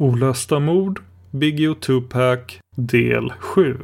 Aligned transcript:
Olösta 0.00 0.58
mord, 0.58 1.00
Biggie 1.30 1.68
och 1.68 1.80
Tupac, 1.80 2.38
del 2.76 3.32
7. 3.38 3.78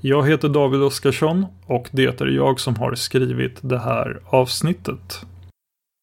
Jag 0.00 0.28
heter 0.28 0.48
David 0.48 0.82
Oskarsson 0.82 1.46
och 1.66 1.88
det 1.92 2.20
är 2.20 2.26
jag 2.26 2.60
som 2.60 2.76
har 2.76 2.94
skrivit 2.94 3.58
det 3.60 3.78
här 3.78 4.20
avsnittet. 4.26 5.26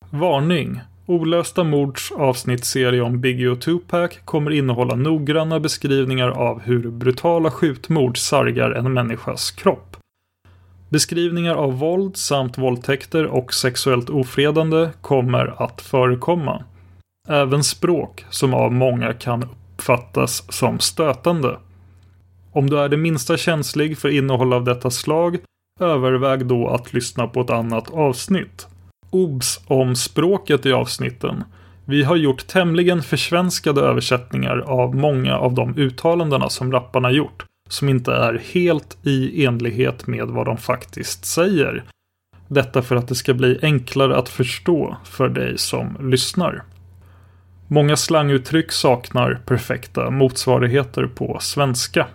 Varning! 0.10 0.82
Olösta 1.06 1.64
mords 1.64 2.12
avsnittsserie 2.12 3.02
om 3.02 3.22
Biggie 3.22 3.50
och 3.50 3.62
Tupac 3.62 4.12
kommer 4.26 4.52
innehålla 4.52 4.96
noggranna 4.96 5.60
beskrivningar 5.60 6.30
av 6.30 6.60
hur 6.62 6.92
brutala 6.92 7.52
skjutmord 7.52 8.18
sargar 8.18 8.72
en 8.72 8.94
människas 8.94 9.52
kropp. 9.52 9.98
Beskrivningar 10.90 11.56
av 11.56 11.80
våld 11.80 12.18
samt 12.18 12.58
våldtäkter 12.58 13.26
och 13.26 13.54
sexuellt 13.54 14.10
ofredande 14.10 14.90
kommer 15.02 15.64
att 15.64 15.82
förekomma. 15.82 16.64
Även 17.28 17.64
språk 17.64 18.26
som 18.30 18.54
av 18.54 18.74
många 18.74 19.14
kan 19.14 19.44
uppfattas 19.44 20.54
som 20.54 20.80
stötande. 20.80 21.58
Om 22.52 22.70
du 22.70 22.80
är 22.80 22.90
det 22.90 22.98
minsta 22.98 23.38
känslig 23.38 23.98
för 23.98 24.10
innehåll 24.10 24.54
av 24.54 24.64
detta 24.64 24.92
slag, 24.92 25.38
överväg 25.80 26.46
då 26.46 26.68
att 26.68 26.94
lyssna 26.94 27.28
på 27.28 27.42
ett 27.42 27.50
annat 27.50 27.90
avsnitt. 27.90 28.68
Obs 29.10 29.60
om 29.68 29.96
språket 29.96 30.66
i 30.66 30.74
avsnitten. 30.74 31.44
Vi 31.86 32.04
har 32.04 32.16
gjort 32.16 32.48
tämligen 32.48 33.04
försvenskade 33.04 33.82
översättningar 33.82 34.58
av 34.58 34.96
många 34.96 35.38
av 35.38 35.54
de 35.54 35.78
uttalandena 35.78 36.50
som 36.50 36.72
rapparna 36.72 37.12
gjort, 37.12 37.46
som 37.70 37.90
inte 37.90 38.14
är 38.14 38.42
helt 38.54 38.98
i 39.04 39.46
enlighet 39.46 40.08
med 40.08 40.28
vad 40.28 40.46
de 40.46 40.58
faktiskt 40.58 41.26
säger. 41.26 41.84
Detta 42.48 42.82
för 42.82 42.96
att 42.96 43.08
det 43.08 43.16
ska 43.16 43.34
bli 43.34 43.60
enklare 43.62 44.18
att 44.18 44.30
förstå 44.30 44.98
för 45.04 45.30
dig 45.30 45.58
som 45.58 45.98
lyssnar. 46.00 46.64
Många 47.70 47.98
slanguttryck 47.98 48.72
saknar 48.72 49.42
perfekta 49.46 50.10
motsvarigheter 50.10 51.06
på 51.08 51.38
svenska. 51.42 52.08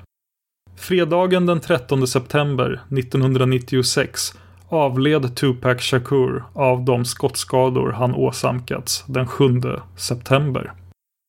Fredagen 0.77 1.47
den 1.47 1.61
13 1.61 2.07
september 2.07 2.81
1996 2.99 4.35
avled 4.69 5.37
Tupac 5.37 5.81
Shakur 5.81 6.45
av 6.53 6.85
de 6.85 7.05
skottskador 7.05 7.93
han 7.93 8.15
åsamkats 8.15 9.05
den 9.07 9.27
7 9.27 9.61
september. 9.97 10.73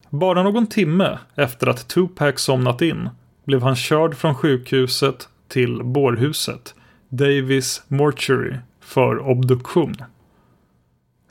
Bara 0.09 0.43
någon 0.43 0.67
timme 0.67 1.19
efter 1.35 1.67
att 1.67 1.87
Tupac 1.87 2.39
somnat 2.39 2.81
in 2.81 3.09
blev 3.45 3.61
han 3.61 3.75
körd 3.75 4.15
från 4.15 4.35
sjukhuset 4.35 5.29
till 5.47 5.83
bårhuset, 5.83 6.75
Davis 7.09 7.83
Mortuary, 7.87 8.55
för 8.79 9.19
obduktion. 9.19 9.95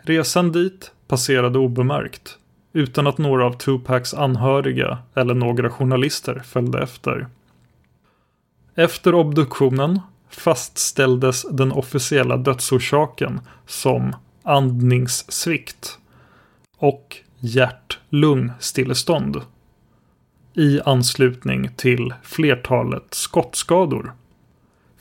Resan 0.03 0.53
dit 0.53 0.93
passerade 1.09 1.59
obemärkt, 1.59 2.39
utan 2.73 3.07
att 3.07 3.19
några 3.19 3.47
av 3.47 3.53
Tupacs 3.53 4.15
anhöriga 4.15 4.99
eller 5.15 5.35
några 5.35 5.71
journalister 5.71 6.43
följde 6.45 6.83
efter. 6.83 7.27
Efter 8.75 9.15
obduktionen 9.15 10.01
fastställdes 10.31 11.47
den 11.51 11.73
officiella 11.73 12.37
dödsorsaken 12.37 13.41
som 13.67 14.17
andningssvikt 14.43 15.99
och 16.79 17.17
hjärt-lungstillestånd 17.39 19.41
i 20.55 20.81
anslutning 20.85 21.71
till 21.77 22.15
flertalet 22.23 23.15
skottskador. 23.15 24.13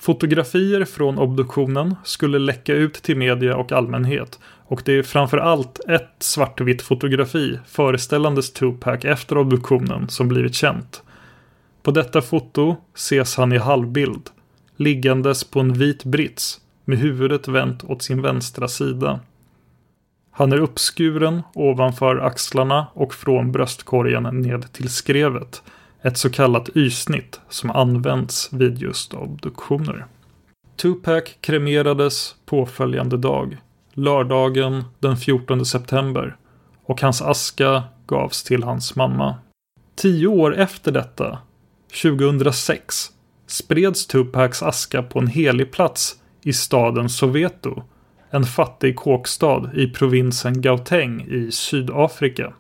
Fotografier 0.02 0.86
från 0.86 1.20
obduktionen 1.20 1.96
skulle 2.04 2.40
läcka 2.40 2.74
ut 2.74 2.94
till 2.94 3.18
media 3.18 3.56
och 3.56 3.72
allmänhet 3.72 4.40
och 4.44 4.82
det 4.86 4.94
är 4.94 5.04
framförallt 5.04 5.80
ett 5.90 6.16
svartvitt 6.20 6.82
fotografi 6.82 7.60
föreställandes 7.66 8.54
Tupac 8.54 9.06
efter 9.06 9.38
obduktionen 9.38 10.10
som 10.10 10.28
blivit 10.28 10.56
känt. 10.56 11.04
På 11.84 11.92
detta 11.92 12.22
foto 12.22 12.76
ses 12.96 13.38
han 13.38 13.52
i 13.52 13.58
halvbild, 13.58 14.30
liggandes 14.76 15.44
på 15.44 15.60
en 15.60 15.74
vit 15.74 16.04
brits 16.04 16.62
med 16.86 16.98
huvudet 16.98 17.48
vänt 17.48 17.84
åt 17.84 18.04
sin 18.04 18.22
vänstra 18.22 18.68
sida. 18.68 19.20
Han 20.32 20.52
är 20.52 20.60
uppskuren 20.60 21.42
ovanför 21.54 22.18
axlarna 22.18 22.88
och 22.94 23.14
från 23.14 23.52
bröstkorgen 23.52 24.24
ned 24.24 24.74
till 24.74 24.90
skrevet. 24.90 25.64
Ett 26.02 26.18
så 26.18 26.30
kallat 26.30 26.70
Y-snitt 26.76 27.40
som 27.50 27.72
används 27.72 28.50
vid 28.54 28.78
just 28.78 29.14
obduktioner. 29.14 30.06
Tupac 30.82 31.24
kremerades 31.42 32.36
påföljande 32.46 33.18
dag, 33.18 33.58
lördagen 33.94 34.84
den 35.00 35.18
14 35.18 35.66
september 35.66 36.38
och 36.86 37.02
hans 37.02 37.22
aska 37.22 37.84
gavs 38.08 38.44
till 38.44 38.64
hans 38.64 38.96
mamma. 38.96 39.36
Tio 39.96 40.28
år 40.28 40.56
efter 40.56 40.92
detta, 40.92 41.40
2006, 42.02 43.12
spreds 43.48 44.08
Tupacs 44.08 44.64
aska 44.64 45.04
på 45.04 45.20
en 45.20 45.28
helig 45.28 45.72
plats 45.72 46.16
i 46.44 46.54
staden 46.54 47.10
Soweto, 47.10 47.84
en 48.30 48.44
fattig 48.44 48.96
kåkstad 48.96 49.70
i 49.74 49.88
provinsen 49.88 50.62
Gauteng 50.62 51.22
i 51.22 51.52
Sydafrika. 51.52 52.54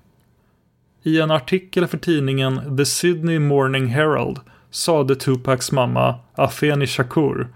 I 1.03 1.21
en 1.21 1.31
artikel 1.31 1.87
för 1.87 1.97
tidningen 1.97 2.77
The 2.77 2.85
Sydney 2.85 3.39
Morning 3.39 3.87
Herald 3.87 4.39
sade 4.69 5.15
Tupacs 5.15 5.71
mamma 5.71 6.15
Afeni 6.35 6.87
Shakur 6.87 7.47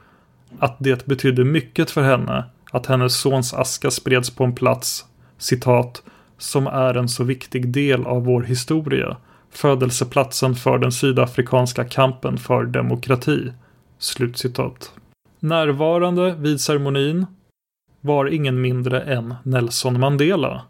att 0.59 0.75
det 0.80 1.06
betydde 1.06 1.44
mycket 1.44 1.92
för 1.92 2.03
henne 2.03 2.45
att 2.71 2.86
hennes 2.86 3.19
sons 3.19 3.53
aska 3.53 3.92
spreds 3.92 4.36
på 4.36 4.44
en 4.44 4.56
plats, 4.56 5.06
citat, 5.38 6.03
som 6.38 6.68
är 6.68 6.94
en 6.97 7.09
så 7.09 7.24
viktig 7.24 7.69
del 7.69 8.06
av 8.06 8.25
vår 8.25 8.42
historia, 8.44 9.18
födelseplatsen 9.51 10.56
för 10.56 10.77
den 10.77 10.92
sydafrikanska 10.92 11.86
kampen 11.86 12.38
för 12.38 12.65
demokrati. 12.65 13.51
Slutcitat. 14.00 14.92
Närvarande 15.39 16.36
vid 16.36 16.62
ceremonin 16.62 17.25
var 18.01 18.25
ingen 18.25 18.62
mindre 18.62 19.01
än 19.01 19.36
Nelson 19.44 20.00
Mandela. 20.00 20.62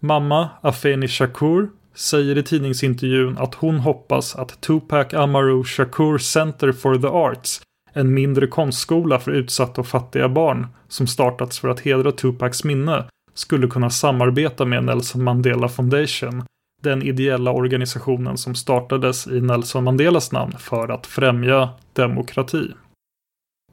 Mamma 0.00 0.48
Afeni 0.60 1.08
Shakur 1.08 1.68
säger 1.96 2.38
i 2.38 2.42
tidningsintervjun 2.42 3.38
att 3.38 3.54
hon 3.54 3.78
hoppas 3.78 4.36
att 4.36 4.60
Tupac 4.60 5.14
Amaru 5.14 5.64
Shakur 5.64 6.18
Center 6.18 6.72
for 6.72 6.98
the 6.98 7.06
Arts, 7.06 7.60
en 7.92 8.14
mindre 8.14 8.46
konstskola 8.46 9.18
för 9.18 9.32
utsatta 9.32 9.80
och 9.80 9.86
fattiga 9.86 10.28
barn 10.28 10.66
som 10.88 11.06
startats 11.06 11.58
för 11.58 11.68
att 11.68 11.80
hedra 11.80 12.12
Tupacs 12.12 12.64
minne, 12.64 13.04
skulle 13.34 13.66
kunna 13.66 13.90
samarbeta 13.90 14.64
med 14.64 14.84
Nelson 14.84 15.24
Mandela 15.24 15.68
Foundation, 15.68 16.44
den 16.82 17.02
ideella 17.02 17.52
organisationen 17.52 18.36
som 18.36 18.54
startades 18.54 19.26
i 19.26 19.40
Nelson 19.40 19.84
Mandelas 19.84 20.32
namn 20.32 20.52
för 20.58 20.88
att 20.88 21.06
främja 21.06 21.68
demokrati. 21.92 22.72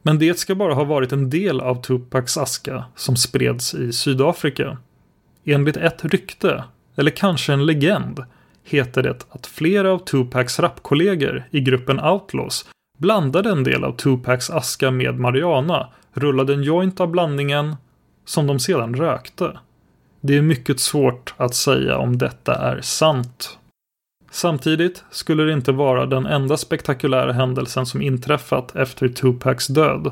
Men 0.01 0.19
det 0.19 0.39
ska 0.39 0.55
bara 0.55 0.73
ha 0.73 0.83
varit 0.83 1.11
en 1.11 1.29
del 1.29 1.61
av 1.61 1.81
Tupacs 1.81 2.37
aska 2.37 2.85
som 2.95 3.15
spreds 3.15 3.73
i 3.73 3.91
Sydafrika. 3.91 4.77
Enligt 5.45 5.77
ett 5.77 6.05
rykte, 6.05 6.63
eller 6.95 7.11
kanske 7.11 7.53
en 7.53 7.65
legend, 7.65 8.23
heter 8.63 9.03
det 9.03 9.25
att 9.29 9.47
flera 9.47 9.91
av 9.91 9.97
Tupacs 9.97 10.59
rapkollegor 10.59 11.43
i 11.51 11.59
gruppen 11.59 11.99
Outlaws 11.99 12.65
blandade 12.97 13.49
en 13.49 13.63
del 13.63 13.83
av 13.83 13.91
Tupacs 13.91 14.49
aska 14.49 14.91
med 14.91 15.19
marijuana, 15.19 15.87
rullade 16.13 16.53
en 16.53 16.63
joint 16.63 16.99
av 16.99 17.07
blandningen 17.07 17.75
som 18.25 18.47
de 18.47 18.59
sedan 18.59 18.95
rökte. 18.95 19.57
Det 20.21 20.37
är 20.37 20.41
mycket 20.41 20.79
svårt 20.79 21.33
att 21.37 21.55
säga 21.55 21.97
om 21.97 22.17
detta 22.17 22.55
är 22.55 22.81
sant. 22.81 23.57
Samtidigt 24.31 25.03
skulle 25.11 25.43
det 25.43 25.53
inte 25.53 25.71
vara 25.71 26.05
den 26.05 26.25
enda 26.25 26.57
spektakulära 26.57 27.33
händelsen 27.33 27.85
som 27.85 28.01
inträffat 28.01 28.75
efter 28.75 29.07
Tupacs 29.07 29.67
död. 29.67 30.11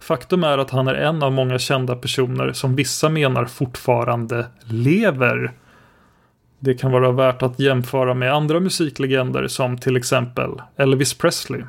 Faktum 0.00 0.44
är 0.44 0.58
att 0.58 0.70
han 0.70 0.88
är 0.88 0.94
en 0.94 1.22
av 1.22 1.32
många 1.32 1.58
kända 1.58 1.96
personer 1.96 2.52
som 2.52 2.76
vissa 2.76 3.08
menar 3.08 3.44
fortfarande 3.44 4.46
lever. 4.64 5.52
Det 6.60 6.74
kan 6.74 6.92
vara 6.92 7.12
värt 7.12 7.42
att 7.42 7.58
jämföra 7.58 8.14
med 8.14 8.34
andra 8.34 8.60
musiklegender 8.60 9.48
som 9.48 9.78
till 9.78 9.96
exempel 9.96 10.50
Elvis 10.76 11.14
Presley. 11.14 11.62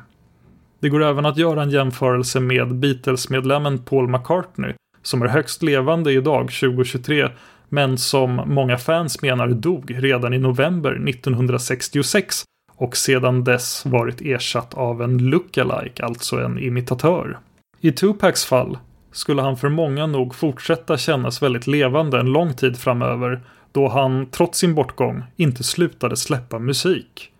Det 0.80 0.88
går 0.88 1.02
även 1.02 1.26
att 1.26 1.36
göra 1.36 1.62
en 1.62 1.70
jämförelse 1.70 2.40
med 2.40 2.74
Beatles-medlemmen 2.74 3.78
Paul 3.78 4.08
McCartney 4.08 4.72
som 5.02 5.22
är 5.22 5.26
högst 5.26 5.62
levande 5.62 6.12
idag 6.12 6.50
2023 6.60 7.28
men 7.68 7.98
som 7.98 8.42
många 8.46 8.78
fans 8.78 9.22
menar 9.22 9.48
dog 9.48 9.96
redan 9.98 10.34
i 10.34 10.38
november 10.38 11.08
1966 11.08 12.44
och 12.76 12.96
sedan 12.96 13.44
dess 13.44 13.86
varit 13.86 14.20
ersatt 14.20 14.74
av 14.74 15.02
en 15.02 15.18
lookalike, 15.18 16.04
alltså 16.04 16.36
en 16.36 16.58
imitatör. 16.58 17.38
I 17.80 17.92
Tupacs 17.92 18.44
fall 18.44 18.78
skulle 19.12 19.42
han 19.42 19.56
för 19.56 19.68
många 19.68 20.06
nog 20.06 20.34
fortsätta 20.34 20.98
kännas 20.98 21.42
väldigt 21.42 21.66
levande 21.66 22.20
en 22.20 22.32
lång 22.32 22.54
tid 22.54 22.76
framöver 22.76 23.40
då 23.72 23.88
han, 23.88 24.26
trots 24.30 24.58
sin 24.58 24.74
bortgång, 24.74 25.22
inte 25.36 25.64
slutade 25.64 26.16
släppa 26.16 26.58
musik. 26.58 27.32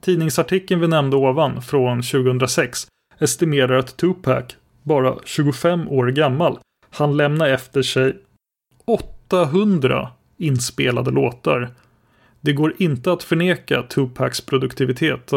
Tidningsartikeln 0.00 0.80
vi 0.80 0.88
nämnde 0.88 1.16
ovan, 1.16 1.62
från 1.62 2.02
2006, 2.02 2.86
estimerar 3.18 3.78
att 3.78 3.96
Tupac, 3.96 4.44
bara 4.82 5.16
25 5.24 5.88
år 5.88 6.06
gammal, 6.06 6.58
han 6.90 7.16
lämna 7.16 7.48
efter 7.48 7.82
sig 7.82 8.16
800 8.84 10.08
inspelade 10.36 11.10
låtar. 11.10 11.70
Det 12.40 12.52
går 12.52 12.74
inte 12.78 13.12
att 13.12 13.22
förneka 13.22 13.82
Tupacs 13.82 14.40
produktivitet. 14.40 15.32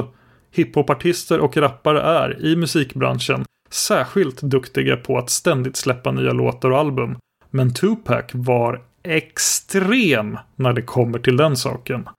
Hiphopartister 0.51 1.40
och 1.40 1.57
rappare 1.57 2.01
är, 2.01 2.45
i 2.45 2.56
musikbranschen, 2.56 3.45
särskilt 3.69 4.42
duktiga 4.42 4.98
på 4.98 5.18
att 5.18 5.30
ständigt 5.30 5.75
släppa 5.75 6.12
nya 6.12 6.34
låtar 6.34 6.72
och 6.72 6.80
album. 6.80 7.18
Men 7.50 7.74
Tupac 7.74 8.25
var 8.34 8.81
extrem 9.03 10.38
när 10.55 10.73
det 10.73 10.81
kommer 10.81 11.19
till 11.19 11.38
den 11.38 11.57
saken. 11.57 12.09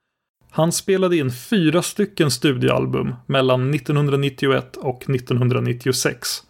Han 0.49 0.71
spelade 0.71 1.17
in 1.17 1.31
fyra 1.31 1.81
stycken 1.81 2.31
studioalbum 2.31 3.15
mellan 3.25 3.73
1991 3.73 4.77
och 4.77 5.09
1996. 5.09 6.43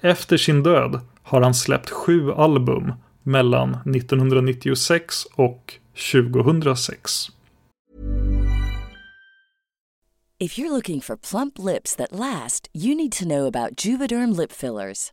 Efter 0.00 0.36
sin 0.36 0.62
död 0.62 1.00
har 1.22 1.42
han 1.42 1.54
släppt 1.54 1.90
sju 1.90 2.32
album 2.32 2.92
mellan 3.22 3.70
1996 3.70 5.24
och 5.34 5.74
2006. 6.12 7.28
If 10.38 10.58
you're 10.58 10.70
looking 10.70 11.00
for 11.00 11.16
plump 11.16 11.58
lips 11.58 11.96
that 11.96 12.12
last, 12.12 12.68
you 12.74 12.96
need 12.96 13.12
to 13.12 13.24
know 13.24 13.46
about 13.46 13.84
Juvederm 13.84 14.36
lip 14.36 14.52
fillers. 14.52 15.12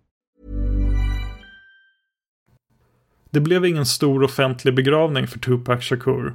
Det 3.31 3.39
blev 3.39 3.65
ingen 3.65 3.85
stor 3.85 4.23
offentlig 4.23 4.75
begravning 4.75 5.27
för 5.27 5.39
Tupac 5.39 5.83
Shakur. 5.83 6.33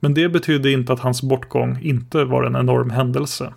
Men 0.00 0.14
det 0.14 0.28
betydde 0.28 0.72
inte 0.72 0.92
att 0.92 1.00
hans 1.00 1.22
bortgång 1.22 1.78
inte 1.82 2.24
var 2.24 2.44
en 2.44 2.56
enorm 2.56 2.90
händelse. 2.90 3.54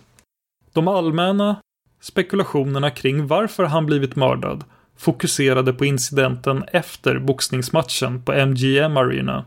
De 0.72 0.88
allmänna 0.88 1.56
spekulationerna 2.00 2.90
kring 2.90 3.26
varför 3.26 3.64
han 3.64 3.86
blivit 3.86 4.16
mördad 4.16 4.64
fokuserade 4.96 5.72
på 5.72 5.84
incidenten 5.84 6.64
efter 6.72 7.18
boxningsmatchen 7.18 8.22
på 8.22 8.32
MGM 8.32 8.96
Arena. 8.96 9.44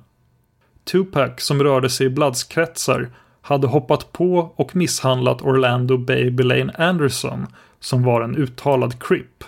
Tupac, 0.83 1.31
som 1.37 1.63
rörde 1.63 1.89
sig 1.89 2.07
i 2.07 2.09
bladskretsar, 2.09 3.09
hade 3.41 3.67
hoppat 3.67 4.11
på 4.11 4.53
och 4.55 4.75
misshandlat 4.75 5.41
Orlando 5.41 5.97
Baby 5.97 6.43
Lane 6.43 6.73
Anderson, 6.77 7.47
som 7.79 8.03
var 8.03 8.21
en 8.21 8.35
uttalad 8.35 9.03
crip. 9.03 9.43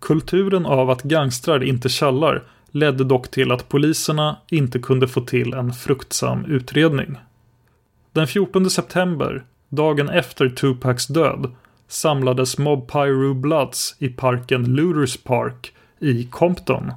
Kulturen 0.00 0.66
av 0.66 0.90
att 0.90 1.02
gangstrar 1.02 1.62
inte 1.62 1.88
källar 1.88 2.42
ledde 2.72 3.04
dock 3.04 3.30
till 3.30 3.52
att 3.52 3.68
poliserna 3.68 4.36
inte 4.50 4.78
kunde 4.78 5.08
få 5.08 5.20
till 5.20 5.54
en 5.54 5.72
fruktsam 5.72 6.44
utredning. 6.44 7.16
Den 8.12 8.26
14 8.26 8.70
september, 8.70 9.44
dagen 9.68 10.08
efter 10.08 10.48
Tupacs 10.48 11.06
död, 11.06 11.54
samlades 11.88 12.58
Mob 12.58 12.92
Pyro 12.92 13.34
Bloods 13.34 13.96
i 13.98 14.08
parken 14.08 14.74
Looters 14.74 15.16
Park 15.16 15.72
i 15.98 16.24
Compton. 16.24 16.92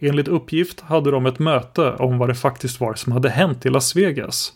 Enligt 0.00 0.28
uppgift 0.28 0.80
hade 0.80 1.10
de 1.10 1.26
ett 1.26 1.38
möte 1.38 1.92
om 1.92 2.18
vad 2.18 2.28
det 2.28 2.34
faktiskt 2.34 2.80
var 2.80 2.94
som 2.94 3.12
hade 3.12 3.30
hänt 3.30 3.66
i 3.66 3.70
Las 3.70 3.96
Vegas. 3.96 4.52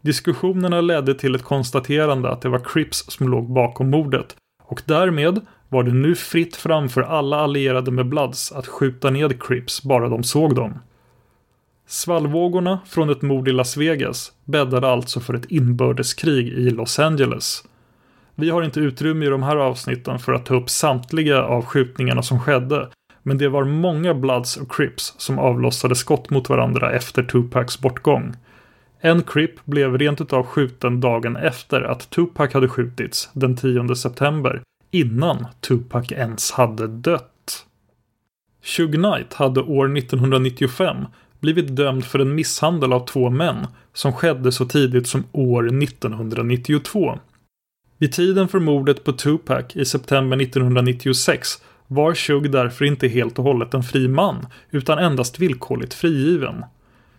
Diskussionerna 0.00 0.80
ledde 0.80 1.14
till 1.14 1.34
ett 1.34 1.42
konstaterande 1.42 2.30
att 2.30 2.40
det 2.40 2.48
var 2.48 2.58
Crips 2.64 3.04
som 3.08 3.28
låg 3.28 3.52
bakom 3.52 3.90
mordet 3.90 4.36
och 4.62 4.82
därmed 4.84 5.40
var 5.72 5.82
det 5.82 5.92
nu 5.92 6.14
fritt 6.14 6.56
fram 6.56 6.88
för 6.88 7.02
alla 7.02 7.36
allierade 7.36 7.90
med 7.90 8.06
Bloods 8.06 8.52
att 8.52 8.66
skjuta 8.66 9.10
ned 9.10 9.42
Crips 9.42 9.82
bara 9.82 10.08
de 10.08 10.22
såg 10.22 10.54
dem. 10.54 10.78
Svallvågorna 11.86 12.80
från 12.86 13.10
ett 13.10 13.22
mord 13.22 13.48
i 13.48 13.52
Las 13.52 13.76
Vegas 13.76 14.32
bäddade 14.44 14.88
alltså 14.88 15.20
för 15.20 15.34
ett 15.34 15.50
inbördeskrig 15.50 16.48
i 16.48 16.70
Los 16.70 16.98
Angeles. 16.98 17.64
Vi 18.34 18.50
har 18.50 18.62
inte 18.62 18.80
utrymme 18.80 19.26
i 19.26 19.28
de 19.28 19.42
här 19.42 19.56
avsnitten 19.56 20.18
för 20.18 20.32
att 20.32 20.46
ta 20.46 20.54
upp 20.54 20.70
samtliga 20.70 21.42
av 21.42 21.64
skjutningarna 21.64 22.22
som 22.22 22.40
skedde, 22.40 22.88
men 23.22 23.38
det 23.38 23.48
var 23.48 23.64
många 23.64 24.14
Bloods 24.14 24.56
och 24.56 24.72
Crips 24.72 25.14
som 25.18 25.38
avlossade 25.38 25.94
skott 25.94 26.30
mot 26.30 26.48
varandra 26.48 26.92
efter 26.92 27.22
Tupacs 27.22 27.80
bortgång. 27.80 28.32
En 29.00 29.22
Crip 29.22 29.64
blev 29.64 29.98
rent 29.98 30.20
utav 30.20 30.46
skjuten 30.46 31.00
dagen 31.00 31.36
efter 31.36 31.82
att 31.82 32.10
Tupac 32.10 32.52
hade 32.52 32.68
skjutits, 32.68 33.30
den 33.32 33.56
10 33.56 33.94
september, 33.94 34.62
innan 34.92 35.46
Tupac 35.60 36.12
ens 36.12 36.50
hade 36.50 36.86
dött. 36.86 37.66
Suge 38.62 38.96
Knight 38.96 39.34
hade 39.34 39.60
år 39.60 39.96
1995 39.98 40.96
blivit 41.40 41.76
dömd 41.76 42.04
för 42.04 42.18
en 42.18 42.34
misshandel 42.34 42.92
av 42.92 43.06
två 43.06 43.30
män 43.30 43.66
som 43.92 44.12
skedde 44.12 44.52
så 44.52 44.64
tidigt 44.64 45.06
som 45.06 45.24
år 45.32 45.82
1992. 45.82 47.18
Vid 47.98 48.12
tiden 48.12 48.48
för 48.48 48.58
mordet 48.58 49.04
på 49.04 49.12
Tupac 49.12 49.64
i 49.76 49.84
september 49.84 50.40
1996 50.40 51.48
var 51.86 52.14
Shug 52.14 52.50
därför 52.50 52.84
inte 52.84 53.08
helt 53.08 53.38
och 53.38 53.44
hållet 53.44 53.74
en 53.74 53.82
fri 53.82 54.08
man 54.08 54.46
utan 54.70 54.98
endast 54.98 55.38
villkorligt 55.38 55.94
frigiven. 55.94 56.64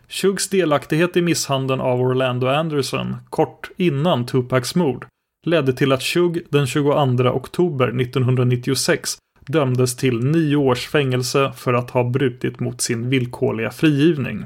Shugs 0.09 0.49
delaktighet 0.49 1.17
i 1.17 1.21
misshandeln 1.21 1.81
av 1.81 2.01
Orlando 2.01 2.47
Anderson 2.47 3.15
kort 3.29 3.69
innan 3.77 4.25
Tupacs 4.25 4.75
mord 4.75 5.05
ledde 5.43 5.73
till 5.73 5.91
att 5.91 6.03
Shug 6.03 6.45
den 6.49 6.67
22 6.67 6.91
oktober 7.29 8.01
1996 8.01 9.17
dömdes 9.47 9.95
till 9.95 10.19
nio 10.19 10.55
års 10.55 10.87
fängelse 10.87 11.51
för 11.55 11.73
att 11.73 11.89
ha 11.89 12.03
brutit 12.03 12.59
mot 12.59 12.81
sin 12.81 13.09
villkorliga 13.09 13.71
frigivning. 13.71 14.45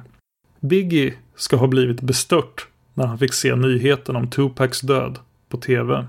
Biggie 0.60 1.14
ska 1.36 1.56
ha 1.58 1.68
blivit 1.68 2.02
bestört 2.02 2.68
när 2.94 3.06
han 3.06 3.18
fick 3.18 3.34
se 3.34 3.56
nyheten 3.56 4.16
om 4.16 4.30
Tupacs 4.30 4.82
död 4.82 5.20
på 5.50 5.58
TV. 5.58 6.06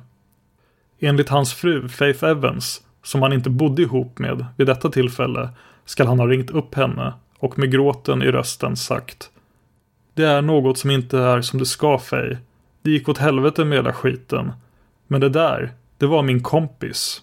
Enligt 1.01 1.29
hans 1.29 1.55
fru 1.55 1.89
Faith 1.89 2.25
Evans, 2.25 2.83
som 3.03 3.23
han 3.23 3.33
inte 3.33 3.51
bodde 3.51 3.83
ihop 3.83 4.19
med 4.19 4.47
vid 4.57 4.67
detta 4.67 4.91
tillfälle, 4.91 5.49
skall 5.85 6.07
han 6.07 6.19
ha 6.19 6.27
ringt 6.27 6.51
upp 6.51 6.75
henne 6.75 7.13
och 7.39 7.59
med 7.59 7.73
gråten 7.73 8.23
i 8.23 8.27
rösten 8.27 8.77
sagt 8.77 9.31
Det 10.15 10.25
är 10.25 10.43
något 10.43 10.79
som 10.79 10.91
inte 10.91 11.19
är 11.19 11.41
som 11.41 11.59
det 11.59 11.67
ska 11.67 11.99
Faye. 11.99 12.39
Det 12.83 12.91
gick 12.91 13.09
åt 13.09 13.19
helvete 13.19 13.65
med 13.65 13.79
hela 13.79 13.93
skiten. 13.93 14.53
Men 15.09 15.21
det 15.21 15.29
där, 15.29 15.73
det 15.99 16.07
var 16.07 16.23
min 16.23 16.43
kompis. 16.43 17.23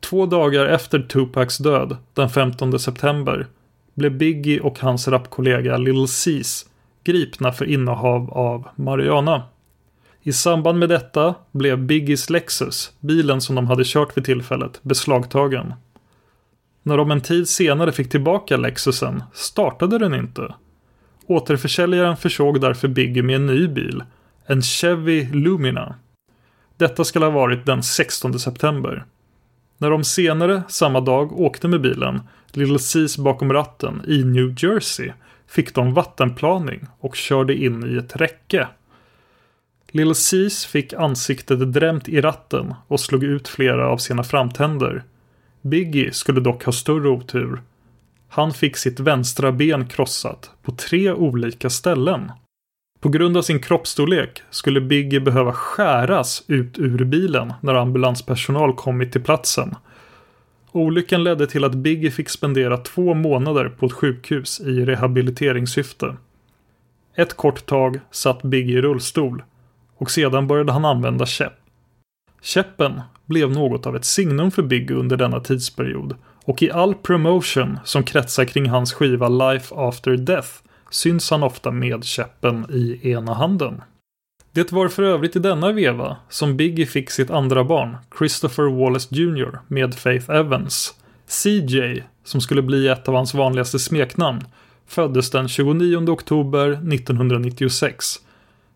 Två 0.00 0.26
dagar 0.26 0.66
efter 0.66 0.98
Tupacs 0.98 1.58
död, 1.58 1.96
den 2.14 2.30
15 2.30 2.78
september, 2.78 3.46
blev 3.94 4.18
Biggie 4.18 4.60
och 4.60 4.78
hans 4.78 5.08
rapkollega 5.08 5.76
Lil 5.76 6.08
Cease 6.08 6.66
gripna 7.04 7.52
för 7.52 7.64
innehav 7.64 8.30
av 8.30 8.68
marijuana. 8.76 9.42
I 10.22 10.32
samband 10.32 10.78
med 10.78 10.88
detta 10.88 11.34
blev 11.52 11.78
Biggies 11.78 12.30
Lexus, 12.30 12.92
bilen 13.00 13.40
som 13.40 13.56
de 13.56 13.66
hade 13.66 13.84
kört 13.86 14.16
vid 14.16 14.24
tillfället, 14.24 14.80
beslagtagen. 14.82 15.74
När 16.82 16.96
de 16.96 17.10
en 17.10 17.20
tid 17.20 17.48
senare 17.48 17.92
fick 17.92 18.10
tillbaka 18.10 18.56
Lexusen 18.56 19.22
startade 19.32 19.98
den 19.98 20.14
inte. 20.14 20.54
Återförsäljaren 21.26 22.16
försåg 22.16 22.60
därför 22.60 22.88
Biggie 22.88 23.22
med 23.22 23.36
en 23.36 23.46
ny 23.46 23.68
bil, 23.68 24.02
en 24.46 24.62
Chevy 24.62 25.32
Lumina. 25.32 25.94
Detta 26.76 27.04
ska 27.04 27.18
ha 27.18 27.30
varit 27.30 27.66
den 27.66 27.82
16 27.82 28.38
september. 28.38 29.04
När 29.78 29.90
de 29.90 30.04
senare 30.04 30.62
samma 30.68 31.00
dag 31.00 31.40
åkte 31.40 31.68
med 31.68 31.80
bilen, 31.80 32.20
Little 32.52 32.78
Seas 32.78 33.18
bakom 33.18 33.52
ratten 33.52 34.02
i 34.06 34.24
New 34.24 34.54
Jersey, 34.58 35.12
fick 35.46 35.74
de 35.74 35.94
vattenplaning 35.94 36.86
och 37.00 37.16
körde 37.16 37.54
in 37.54 37.94
i 37.94 37.96
ett 37.96 38.16
räcke. 38.16 38.68
Little 39.90 40.14
Seas 40.14 40.66
fick 40.66 40.92
ansiktet 40.92 41.72
drämt 41.72 42.08
i 42.08 42.20
ratten 42.20 42.74
och 42.86 43.00
slog 43.00 43.24
ut 43.24 43.48
flera 43.48 43.88
av 43.88 43.96
sina 43.96 44.22
framtänder. 44.24 45.04
Biggie 45.62 46.12
skulle 46.12 46.40
dock 46.40 46.64
ha 46.64 46.72
större 46.72 47.08
otur. 47.08 47.62
Han 48.28 48.52
fick 48.52 48.76
sitt 48.76 49.00
vänstra 49.00 49.52
ben 49.52 49.88
krossat 49.88 50.50
på 50.62 50.72
tre 50.72 51.12
olika 51.12 51.70
ställen. 51.70 52.32
På 53.00 53.08
grund 53.08 53.36
av 53.36 53.42
sin 53.42 53.60
kroppsstorlek 53.60 54.42
skulle 54.50 54.80
Biggie 54.80 55.20
behöva 55.20 55.52
skäras 55.52 56.44
ut 56.46 56.78
ur 56.78 57.04
bilen 57.04 57.52
när 57.60 57.74
ambulanspersonal 57.74 58.74
kommit 58.74 59.12
till 59.12 59.22
platsen. 59.22 59.74
Olyckan 60.72 61.24
ledde 61.24 61.46
till 61.46 61.64
att 61.64 61.74
Biggie 61.74 62.10
fick 62.10 62.28
spendera 62.28 62.76
två 62.76 63.14
månader 63.14 63.68
på 63.68 63.86
ett 63.86 63.92
sjukhus 63.92 64.60
i 64.60 64.84
rehabiliteringssyfte. 64.84 66.16
Ett 67.14 67.36
kort 67.36 67.66
tag 67.66 68.00
satt 68.10 68.42
Biggie 68.42 68.78
i 68.78 68.82
rullstol 68.82 69.42
och 69.96 70.10
sedan 70.10 70.46
började 70.46 70.72
han 70.72 70.84
använda 70.84 71.26
käpp. 71.26 71.52
Käppen 72.42 73.00
blev 73.26 73.50
något 73.50 73.86
av 73.86 73.96
ett 73.96 74.04
signum 74.04 74.50
för 74.50 74.62
Biggie 74.62 74.96
under 74.96 75.16
denna 75.16 75.40
tidsperiod 75.40 76.14
och 76.44 76.62
i 76.62 76.70
all 76.70 76.94
promotion 76.94 77.78
som 77.84 78.02
kretsar 78.02 78.44
kring 78.44 78.68
hans 78.68 78.92
skiva 78.92 79.28
Life 79.28 79.74
After 79.74 80.16
Death 80.16 80.48
syns 80.90 81.30
han 81.30 81.42
ofta 81.42 81.70
med 81.70 82.04
käppen 82.04 82.66
i 82.70 83.10
ena 83.10 83.34
handen. 83.34 83.82
Det 84.52 84.72
var 84.72 84.88
för 84.88 85.02
övrigt 85.02 85.36
i 85.36 85.38
denna 85.38 85.72
veva 85.72 86.16
som 86.28 86.56
Biggie 86.56 86.86
fick 86.86 87.10
sitt 87.10 87.30
andra 87.30 87.64
barn, 87.64 87.96
Christopher 88.18 88.64
Wallace 88.64 89.14
Jr. 89.14 89.58
med 89.68 89.94
Faith 89.94 90.30
Evans. 90.30 90.94
CJ, 91.26 92.02
som 92.24 92.40
skulle 92.40 92.62
bli 92.62 92.88
ett 92.88 93.08
av 93.08 93.14
hans 93.14 93.34
vanligaste 93.34 93.78
smeknamn, 93.78 94.40
föddes 94.86 95.30
den 95.30 95.48
29 95.48 96.10
oktober 96.10 96.70
1996. 96.70 98.06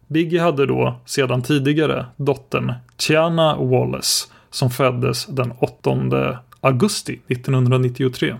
Biggie 0.06 0.40
hade 0.40 0.66
då 0.66 1.00
sedan 1.06 1.42
tidigare 1.42 2.06
dottern 2.16 2.72
Tiana 2.96 3.56
Wallace 3.56 4.28
som 4.50 4.70
föddes 4.70 5.26
den 5.26 5.52
8 5.58 6.38
augusti 6.60 7.20
1993. 7.28 8.34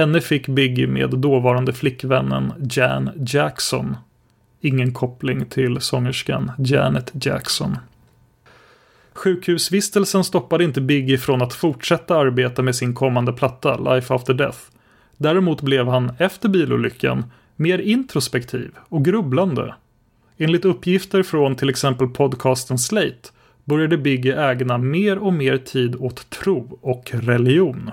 Henne 0.00 0.20
fick 0.20 0.48
Biggie 0.48 0.86
med 0.86 1.10
dåvarande 1.10 1.72
flickvännen 1.72 2.52
Jan 2.70 3.10
Jackson. 3.26 3.96
Ingen 4.60 4.92
koppling 4.92 5.44
till 5.44 5.80
sångerskan 5.80 6.52
Janet 6.58 7.12
Jackson. 7.24 7.76
Sjukhusvistelsen 9.12 10.24
stoppade 10.24 10.64
inte 10.64 10.80
Biggie 10.80 11.18
från 11.18 11.42
att 11.42 11.54
fortsätta 11.54 12.16
arbeta 12.16 12.62
med 12.62 12.76
sin 12.76 12.94
kommande 12.94 13.32
platta 13.32 13.94
Life 13.94 14.14
After 14.14 14.34
Death. 14.34 14.58
Däremot 15.16 15.62
blev 15.62 15.88
han 15.88 16.12
efter 16.18 16.48
bilolyckan 16.48 17.24
mer 17.56 17.78
introspektiv 17.78 18.70
och 18.88 19.04
grubblande. 19.04 19.74
Enligt 20.38 20.64
uppgifter 20.64 21.22
från 21.22 21.56
till 21.56 21.68
exempel 21.68 22.08
podcasten 22.08 22.78
Slate 22.78 23.28
började 23.64 23.98
Biggie 23.98 24.50
ägna 24.50 24.78
mer 24.78 25.18
och 25.18 25.32
mer 25.32 25.56
tid 25.56 25.96
åt 25.96 26.30
tro 26.30 26.78
och 26.80 27.10
religion. 27.12 27.90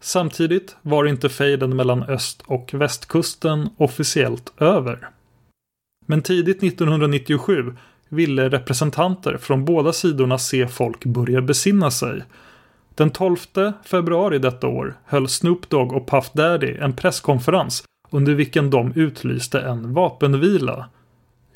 Samtidigt 0.00 0.76
var 0.82 1.04
inte 1.04 1.28
fejden 1.28 1.76
mellan 1.76 2.02
öst 2.02 2.42
och 2.46 2.74
västkusten 2.74 3.68
officiellt 3.76 4.52
över. 4.58 5.08
Men 6.06 6.22
tidigt 6.22 6.62
1997 6.62 7.76
ville 8.08 8.48
representanter 8.48 9.36
från 9.36 9.64
båda 9.64 9.92
sidorna 9.92 10.38
se 10.38 10.68
folk 10.68 11.04
börja 11.04 11.40
besinna 11.40 11.90
sig. 11.90 12.22
Den 12.94 13.10
12 13.10 13.36
februari 13.84 14.38
detta 14.38 14.66
år 14.66 14.96
höll 15.04 15.28
Snoop 15.28 15.68
Dogg 15.68 15.92
och 15.92 16.08
Puff 16.08 16.30
Daddy 16.32 16.76
en 16.76 16.92
presskonferens 16.92 17.84
under 18.10 18.34
vilken 18.34 18.70
de 18.70 18.92
utlyste 18.94 19.60
en 19.60 19.94
vapenvila. 19.94 20.88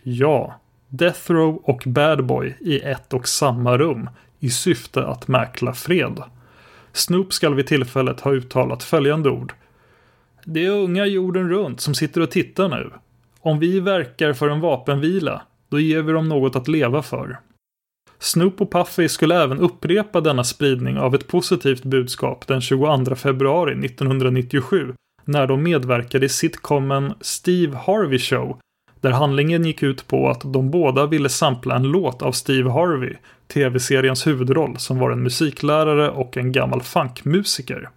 Ja, 0.02 0.61
Death 0.88 1.32
Row 1.32 1.62
och 1.64 1.82
Bad 1.87 2.26
Boy 2.26 2.56
i 2.61 2.80
ett 2.80 3.12
och 3.14 3.28
samma 3.28 3.78
rum 3.78 4.11
i 4.40 4.50
syfte 4.50 5.06
att 5.06 5.28
mäkla 5.28 5.75
fred. 5.75 6.22
Snoop 6.92 7.32
skall 7.32 7.54
vid 7.54 7.66
tillfället 7.66 8.20
ha 8.20 8.32
uttalat 8.32 8.82
följande 8.82 9.30
ord. 9.30 9.54
Det 10.44 10.64
är 10.64 10.70
unga 10.70 11.06
jorden 11.06 11.49
runt 11.49 11.80
som 11.80 11.94
sitter 11.94 12.20
och 12.20 12.30
tittar 12.30 12.68
nu. 12.68 12.90
Om 13.40 13.58
vi 13.58 13.80
verkar 13.80 14.32
för 14.32 14.49
en 14.49 14.61
vapenvila, 14.61 15.42
då 15.68 15.80
ger 15.80 16.02
vi 16.02 16.12
dem 16.12 16.28
något 16.28 16.56
att 16.56 16.68
leva 16.68 17.02
för. 17.02 17.38
Snoop 18.18 18.61
och 18.61 18.72
Puffy 18.72 19.08
skulle 19.08 19.42
även 19.42 19.58
upprepa 19.58 20.20
denna 20.20 20.44
spridning 20.44 20.99
av 20.99 21.14
ett 21.14 21.28
positivt 21.28 21.82
budskap 21.82 22.46
den 22.46 22.61
22 22.61 23.14
februari 23.14 23.87
1997 23.87 24.94
när 25.25 25.46
de 25.46 25.62
medverkade 25.62 26.26
i 26.26 26.28
sitcomen 26.28 27.14
Steve 27.20 27.76
Harvey 27.76 28.18
Show 28.18 28.58
där 29.00 29.11
handlingen 29.11 29.64
gick 29.64 29.82
ut 29.82 30.08
på 30.08 30.28
att 30.28 30.40
de 30.52 30.70
båda 30.70 31.06
ville 31.06 31.28
sampla 31.28 31.76
en 31.76 31.82
låt 31.82 32.22
av 32.22 32.32
Steve 32.32 32.70
Harvey, 32.70 33.14
tv-seriens 33.52 34.26
huvudroll 34.26 34.78
som 34.78 34.99
var 34.99 35.11
en 35.11 35.23
musiklärare 35.23 36.11
och 36.11 36.37
en 36.37 36.52
gammal 36.52 36.82
funkmusiker. 36.82 37.88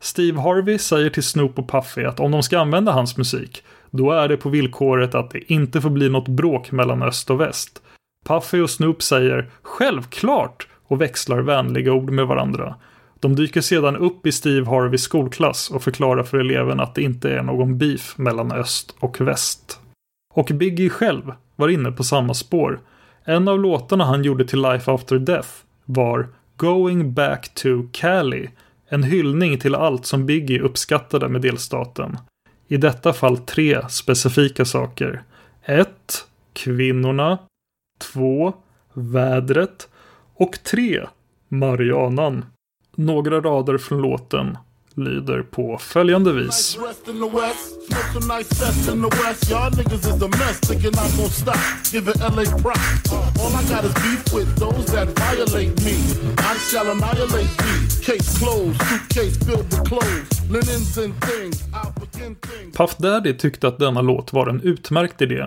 Steve 0.00 0.40
Harvey 0.40 0.78
säger 0.78 1.10
till 1.10 1.22
Snoop 1.22 1.58
och 1.58 1.68
Puffy 1.68 2.04
att 2.04 2.20
om 2.20 2.30
de 2.30 2.42
ska 2.42 2.58
använda 2.58 2.92
hans 2.92 3.16
musik, 3.16 3.62
då 3.90 4.12
är 4.12 4.28
det 4.28 4.36
på 4.36 4.48
villkoret 4.48 5.14
att 5.14 5.30
det 5.30 5.52
inte 5.52 5.80
får 5.80 5.90
bli 5.90 6.08
något 6.08 6.28
bråk 6.28 6.72
mellan 6.72 7.02
öst 7.02 7.30
och 7.30 7.40
väst. 7.40 7.82
Puffy 8.26 8.60
och 8.60 8.70
Snoop 8.70 9.02
säger 9.02 9.50
“Självklart” 9.62 10.66
och 10.86 11.00
växlar 11.00 11.40
vänliga 11.40 11.92
ord 11.92 12.10
med 12.10 12.26
varandra. 12.26 12.74
De 13.20 13.36
dyker 13.36 13.60
sedan 13.60 13.96
upp 13.96 14.26
i 14.26 14.32
Steve 14.32 14.70
Harveys 14.70 15.02
skolklass 15.02 15.70
och 15.70 15.82
förklarar 15.82 16.22
för 16.22 16.38
eleverna 16.38 16.82
att 16.82 16.94
det 16.94 17.02
inte 17.02 17.30
är 17.30 17.42
någon 17.42 17.78
beef 17.78 18.18
mellan 18.18 18.52
öst 18.52 18.96
och 18.98 19.20
väst. 19.20 19.80
Och 20.34 20.50
Biggie 20.54 20.90
själv 20.90 21.32
var 21.56 21.68
inne 21.68 21.92
på 21.92 22.04
samma 22.04 22.34
spår. 22.34 22.80
En 23.24 23.48
av 23.48 23.60
låtarna 23.60 24.04
han 24.04 24.24
gjorde 24.24 24.44
till 24.44 24.62
Life 24.62 24.92
After 24.92 25.18
Death 25.18 25.48
var 25.84 26.28
Going 26.56 27.14
Back 27.14 27.54
to 27.54 27.68
Cali. 27.92 28.50
En 28.88 29.02
hyllning 29.02 29.58
till 29.58 29.74
allt 29.74 30.06
som 30.06 30.26
Biggie 30.26 30.60
uppskattade 30.60 31.28
med 31.28 31.40
delstaten. 31.42 32.18
I 32.68 32.76
detta 32.76 33.12
fall 33.12 33.38
tre 33.38 33.88
specifika 33.88 34.64
saker. 34.64 35.22
1. 35.64 35.88
Kvinnorna. 36.52 37.38
2. 38.12 38.52
Vädret. 38.92 39.88
Och 40.34 40.58
3. 40.62 41.06
Marianan. 41.48 42.44
Några 42.96 43.40
rader 43.40 43.78
från 43.78 44.02
låten 44.02 44.58
lyder 44.96 45.42
på 45.42 45.78
följande 45.78 46.32
vis. 46.32 46.78
Things. 61.20 62.76
Puff 62.76 62.96
Daddy 62.96 63.34
tyckte 63.34 63.68
att 63.68 63.78
denna 63.78 64.00
låt 64.00 64.32
var 64.32 64.46
en 64.46 64.60
utmärkt 64.60 65.22
idé 65.22 65.46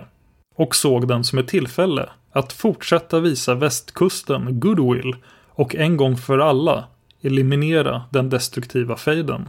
och 0.56 0.76
såg 0.76 1.08
den 1.08 1.24
som 1.24 1.38
ett 1.38 1.48
tillfälle 1.48 2.08
att 2.32 2.52
fortsätta 2.52 3.20
visa 3.20 3.54
västkusten 3.54 4.60
goodwill 4.60 5.16
och 5.48 5.74
en 5.74 5.96
gång 5.96 6.16
för 6.16 6.38
alla 6.38 6.84
eliminera 7.26 8.02
den 8.10 8.30
destruktiva 8.30 8.96
fejden. 8.96 9.48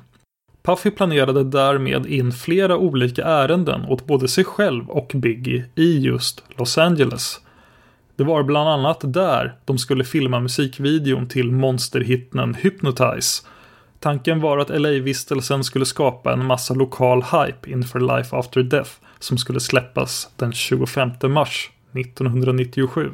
Puffy 0.63 0.91
planerade 0.91 1.43
därmed 1.43 2.05
in 2.05 2.31
flera 2.31 2.77
olika 2.77 3.24
ärenden 3.24 3.86
åt 3.86 4.05
både 4.05 4.27
sig 4.27 4.43
själv 4.43 4.89
och 4.89 5.12
Biggie 5.15 5.66
i 5.75 6.00
just 6.00 6.44
Los 6.57 6.77
Angeles. 6.77 7.40
Det 8.16 8.24
var 8.24 8.44
bland 8.44 8.70
annat 8.70 9.13
där 9.13 9.55
de 9.66 9.77
skulle 9.77 10.03
filma 10.03 10.40
musikvideon 10.40 11.27
till 11.27 11.51
monsterhitten 11.51 12.53
Hypnotize. 12.53 13.44
Tanken 14.00 14.42
var 14.42 14.57
att 14.57 14.70
LA-vistelsen 14.81 15.63
skulle 15.63 15.85
skapa 15.85 16.33
en 16.33 16.46
massa 16.46 16.74
lokal 16.74 17.24
hype 17.24 17.72
inför 17.72 18.18
Life 18.18 18.35
After 18.35 18.63
Death 18.63 18.92
som 19.20 19.37
skulle 19.37 19.59
släppas 19.59 20.29
den 20.35 20.53
25 20.53 21.11
mars 21.24 21.72
1997. 21.94 23.11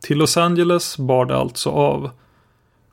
Till 0.00 0.18
Los 0.18 0.36
Angeles 0.36 0.98
bar 0.98 1.26
det 1.26 1.36
alltså 1.36 1.70
av. 1.70 2.10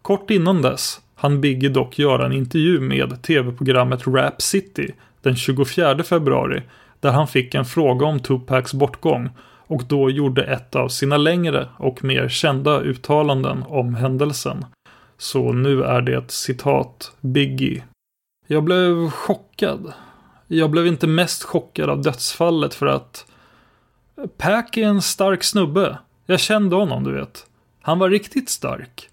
Kort 0.02 0.32
innan 0.32 0.62
dess 0.62 1.02
hann 1.16 1.42
Biggie 1.42 1.70
dock 1.70 2.00
göra 2.00 2.26
en 2.26 2.32
intervju 2.32 2.80
med 2.80 3.22
tv-programmet 3.22 4.08
Rap 4.08 4.42
City 4.42 4.94
den 5.22 5.36
24 5.36 6.04
februari 6.04 6.62
där 7.00 7.12
han 7.12 7.28
fick 7.28 7.56
en 7.56 7.66
fråga 7.66 8.06
om 8.06 8.20
Tupacs 8.20 8.74
bortgång 8.74 9.30
och 9.72 9.84
då 9.84 10.10
gjorde 10.10 10.44
ett 10.44 10.76
av 10.76 10.90
sina 10.90 11.18
längre 11.18 11.68
och 11.78 12.04
mer 12.04 12.30
kända 12.30 12.80
uttalanden 12.80 13.64
om 13.68 13.96
händelsen. 13.96 14.66
Så 15.18 15.54
nu 15.54 15.84
är 15.84 16.02
det 16.02 16.18
ett 16.18 16.32
citat 16.32 17.12
Biggie. 17.20 17.84
Jag 18.48 18.64
blev 18.64 19.10
chockad. 19.10 19.94
Jag 20.48 20.72
blev 20.72 20.88
inte 20.88 21.08
mest 21.08 21.44
chockad 21.44 21.90
av 21.90 22.02
dödsfallet 22.02 22.74
för 22.74 22.86
att 22.86 23.26
Pac 24.38 24.66
är 24.74 24.84
en 24.84 25.02
stark 25.02 25.44
snubbe. 25.44 25.98
Jag 26.26 26.40
kände 26.40 26.76
honom, 26.76 27.04
du 27.04 27.12
vet. 27.12 27.46
Han 27.82 28.00
var 28.00 28.10
riktigt 28.10 28.50
stark. 28.50 29.11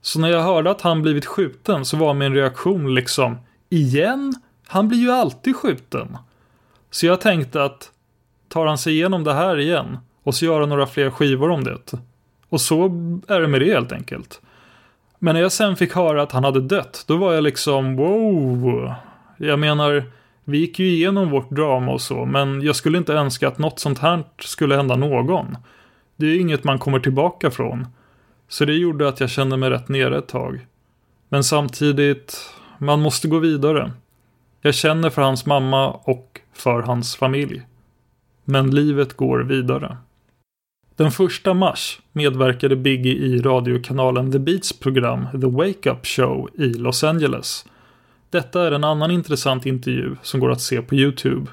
Så 0.00 0.20
när 0.20 0.28
jag 0.28 0.42
hörde 0.42 0.70
att 0.70 0.80
han 0.80 1.02
blivit 1.02 1.26
skjuten 1.26 1.84
så 1.84 1.96
var 1.96 2.14
min 2.14 2.34
reaktion 2.34 2.94
liksom 2.94 3.38
Igen? 3.68 4.34
Han 4.66 4.88
blir 4.88 4.98
ju 4.98 5.10
alltid 5.10 5.56
skjuten. 5.56 6.16
Så 6.90 7.06
jag 7.06 7.20
tänkte 7.20 7.64
att 7.64 7.90
tar 8.48 8.66
han 8.66 8.78
sig 8.78 8.92
igenom 8.92 9.24
det 9.24 9.34
här 9.34 9.58
igen 9.58 9.98
och 10.22 10.34
så 10.34 10.44
gör 10.44 10.60
han 10.60 10.68
några 10.68 10.86
fler 10.86 11.10
skivor 11.10 11.50
om 11.50 11.64
det. 11.64 11.78
Och 12.48 12.60
så 12.60 12.84
är 13.28 13.40
det 13.40 13.48
med 13.48 13.60
det 13.60 13.72
helt 13.72 13.92
enkelt. 13.92 14.40
Men 15.18 15.34
när 15.34 15.42
jag 15.42 15.52
sen 15.52 15.76
fick 15.76 15.94
höra 15.94 16.22
att 16.22 16.32
han 16.32 16.44
hade 16.44 16.60
dött, 16.60 17.04
då 17.06 17.16
var 17.16 17.32
jag 17.32 17.44
liksom 17.44 17.96
wow. 17.96 18.94
Jag 19.36 19.58
menar, 19.58 20.04
vi 20.44 20.58
gick 20.58 20.78
ju 20.78 20.86
igenom 20.86 21.30
vårt 21.30 21.50
drama 21.50 21.92
och 21.92 22.00
så, 22.00 22.24
men 22.24 22.62
jag 22.62 22.76
skulle 22.76 22.98
inte 22.98 23.14
önska 23.14 23.48
att 23.48 23.58
något 23.58 23.78
sånt 23.78 23.98
här 23.98 24.24
skulle 24.38 24.76
hända 24.76 24.96
någon. 24.96 25.56
Det 26.16 26.26
är 26.26 26.30
ju 26.30 26.40
inget 26.40 26.64
man 26.64 26.78
kommer 26.78 27.00
tillbaka 27.00 27.50
från. 27.50 27.86
Så 28.50 28.64
det 28.64 28.74
gjorde 28.74 29.08
att 29.08 29.20
jag 29.20 29.30
kände 29.30 29.56
mig 29.56 29.70
rätt 29.70 29.88
nere 29.88 30.18
ett 30.18 30.28
tag. 30.28 30.66
Men 31.28 31.44
samtidigt, 31.44 32.54
man 32.78 33.00
måste 33.00 33.28
gå 33.28 33.38
vidare. 33.38 33.92
Jag 34.60 34.74
känner 34.74 35.10
för 35.10 35.22
hans 35.22 35.46
mamma 35.46 35.90
och 35.90 36.40
för 36.52 36.82
hans 36.82 37.16
familj. 37.16 37.62
Men 38.44 38.70
livet 38.70 39.14
går 39.16 39.38
vidare. 39.38 39.96
Den 40.96 41.06
1 41.46 41.56
mars 41.56 42.00
medverkade 42.12 42.76
Biggie 42.76 43.14
i 43.14 43.42
radiokanalen 43.42 44.32
The 44.32 44.38
Beats 44.38 44.78
program 44.78 45.26
The 45.32 45.46
Wake 45.46 45.90
Up 45.90 46.06
Show 46.06 46.50
i 46.54 46.72
Los 46.72 47.04
Angeles. 47.04 47.66
Detta 48.30 48.66
är 48.66 48.72
en 48.72 48.84
annan 48.84 49.10
intressant 49.10 49.66
intervju 49.66 50.16
som 50.22 50.40
går 50.40 50.50
att 50.50 50.60
se 50.60 50.82
på 50.82 50.94
Youtube. 50.94 51.46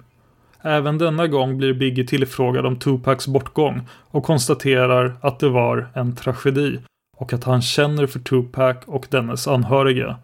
Även 0.61 0.97
denna 0.97 1.27
gång 1.27 1.57
blir 1.57 1.73
Biggie 1.73 2.07
tillfrågad 2.07 2.65
om 2.65 2.79
Tupacs 2.79 3.27
bortgång 3.27 3.81
och 3.91 4.23
konstaterar 4.23 5.17
att 5.21 5.39
det 5.39 5.49
var 5.49 5.87
en 5.93 6.15
tragedi 6.15 6.79
och 7.17 7.33
att 7.33 7.43
han 7.43 7.61
känner 7.61 8.07
för 8.07 8.19
Tupac 8.19 8.77
och 8.85 9.07
dennes 9.09 9.47
anhöriga. 9.47 10.17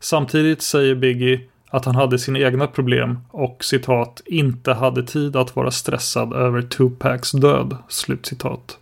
Samtidigt 0.00 0.62
säger 0.62 0.94
Biggie 0.94 1.40
att 1.70 1.84
han 1.84 1.94
hade 1.94 2.18
sina 2.18 2.38
egna 2.38 2.66
problem 2.66 3.18
och 3.30 3.64
citat 3.64 4.22
inte 4.26 4.72
hade 4.72 5.02
tid 5.02 5.36
att 5.36 5.56
vara 5.56 5.70
stressad 5.70 6.32
över 6.32 6.62
Tupacs 6.62 7.32
död. 7.32 7.76
Slutcitat. 7.88 8.78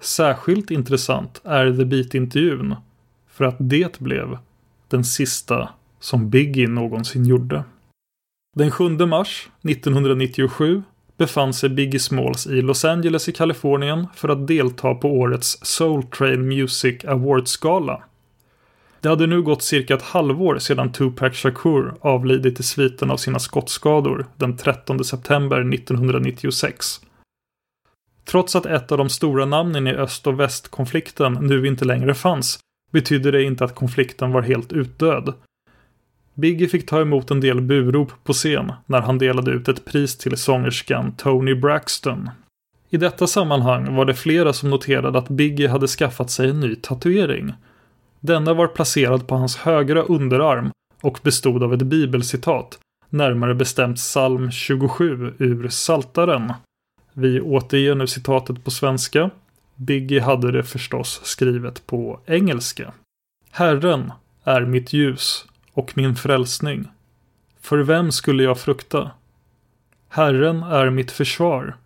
Särskilt 0.00 0.70
intressant 0.70 1.40
är 1.44 1.76
The 1.76 1.84
Beat-intervjun 1.84 2.74
för 3.30 3.44
att 3.44 3.56
det 3.58 3.98
blev 3.98 4.38
den 4.88 5.04
sista 5.04 5.68
som 6.00 6.30
Biggie 6.30 6.68
någonsin 6.68 7.24
gjorde. 7.24 7.64
Den 8.56 8.70
7 8.70 9.06
mars 9.06 9.48
1997 9.62 10.82
befann 11.16 11.54
sig 11.54 11.68
Biggie 11.70 12.00
Smalls 12.00 12.46
i 12.46 12.62
Los 12.62 12.84
Angeles 12.84 13.28
i 13.28 13.32
Kalifornien 13.32 14.06
för 14.14 14.28
att 14.28 14.46
delta 14.46 14.94
på 14.94 15.08
årets 15.08 15.58
Soul 15.62 16.02
Train 16.02 16.48
Music 16.48 17.04
Awards-gala. 17.04 18.02
Det 19.00 19.08
hade 19.08 19.26
nu 19.26 19.42
gått 19.42 19.62
cirka 19.62 19.94
ett 19.94 20.02
halvår 20.02 20.58
sedan 20.58 20.92
Tupac 20.92 21.36
Shakur 21.36 21.94
avlidit 22.00 22.60
i 22.60 22.62
sviten 22.62 23.10
av 23.10 23.16
sina 23.16 23.38
skottskador 23.38 24.26
den 24.36 24.56
13 24.56 25.04
september 25.04 25.74
1996. 25.74 27.00
Trots 28.24 28.56
att 28.56 28.66
ett 28.66 28.92
av 28.92 28.98
de 28.98 29.08
stora 29.08 29.44
namnen 29.44 29.86
i 29.86 29.94
öst 29.94 30.26
och 30.26 30.40
västkonflikten 30.40 31.32
nu 31.32 31.66
inte 31.66 31.84
längre 31.84 32.14
fanns 32.14 32.58
betydde 32.92 33.30
det 33.30 33.42
inte 33.42 33.64
att 33.64 33.74
konflikten 33.74 34.32
var 34.32 34.42
helt 34.42 34.72
utdöd. 34.72 35.34
Biggie 36.34 36.68
fick 36.68 36.86
ta 36.86 37.00
emot 37.00 37.30
en 37.30 37.40
del 37.40 37.60
burop 37.60 38.12
på 38.24 38.32
scen 38.32 38.72
när 38.86 39.00
han 39.00 39.18
delade 39.18 39.50
ut 39.50 39.68
ett 39.68 39.84
pris 39.84 40.18
till 40.18 40.36
sångerskan 40.36 41.14
Tony 41.16 41.54
Braxton. 41.54 42.30
I 42.90 42.96
detta 42.96 43.26
sammanhang 43.26 43.94
var 43.94 44.04
det 44.04 44.14
flera 44.14 44.52
som 44.52 44.70
noterade 44.70 45.18
att 45.18 45.28
Biggie 45.28 45.68
hade 45.68 45.86
skaffat 45.86 46.30
sig 46.30 46.50
en 46.50 46.60
ny 46.60 46.76
tatuering. 46.76 47.52
Denna 48.20 48.54
var 48.54 48.66
placerad 48.66 49.26
på 49.26 49.34
hans 49.34 49.56
högra 49.56 50.02
underarm 50.02 50.70
och 51.00 51.20
bestod 51.22 51.62
av 51.62 51.74
ett 51.74 51.82
bibelcitat, 51.82 52.78
närmare 53.08 53.54
bestämt 53.54 53.96
psalm 53.96 54.50
27 54.50 55.34
ur 55.38 55.68
Saltaren. 55.68 56.52
Vi 57.12 57.40
återger 57.40 57.94
nu 57.94 58.06
citatet 58.06 58.64
på 58.64 58.70
svenska. 58.70 59.30
Biggie 59.76 60.20
hade 60.20 60.52
det 60.52 60.62
förstås 60.62 61.20
skrivet 61.24 61.86
på 61.86 62.20
engelska. 62.26 62.92
Herren 63.50 64.12
är 64.44 64.60
mitt 64.60 64.92
ljus 64.92 65.46
och 65.74 65.96
min 65.96 66.16
frälsning. 66.16 66.88
För 67.60 67.78
vem 67.78 68.12
skulle 68.12 68.42
jag 68.42 68.58
frukta? 68.58 69.10
Herren 70.08 70.62
är 70.62 70.90
mitt 70.90 71.10
försvar. 71.10 71.76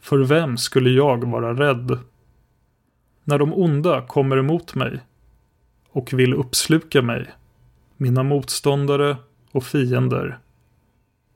För 0.00 0.18
vem 0.18 0.56
skulle 0.56 0.90
jag 0.90 1.30
vara 1.30 1.54
rädd? 1.54 1.98
När 3.24 3.38
de 3.38 3.54
onda 3.54 4.02
kommer 4.02 4.36
emot 4.36 4.74
mig 4.74 5.00
och 5.90 6.12
vill 6.12 6.34
uppsluka 6.34 7.02
mig, 7.02 7.30
mina 7.96 8.22
motståndare 8.22 9.16
och 9.52 9.64
fiender, 9.64 10.38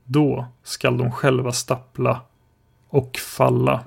då 0.05 0.47
skall 0.63 0.99
de 0.99 1.13
själva 1.13 1.53
stappla 1.53 2.21
och 2.89 3.17
falla. 3.17 3.85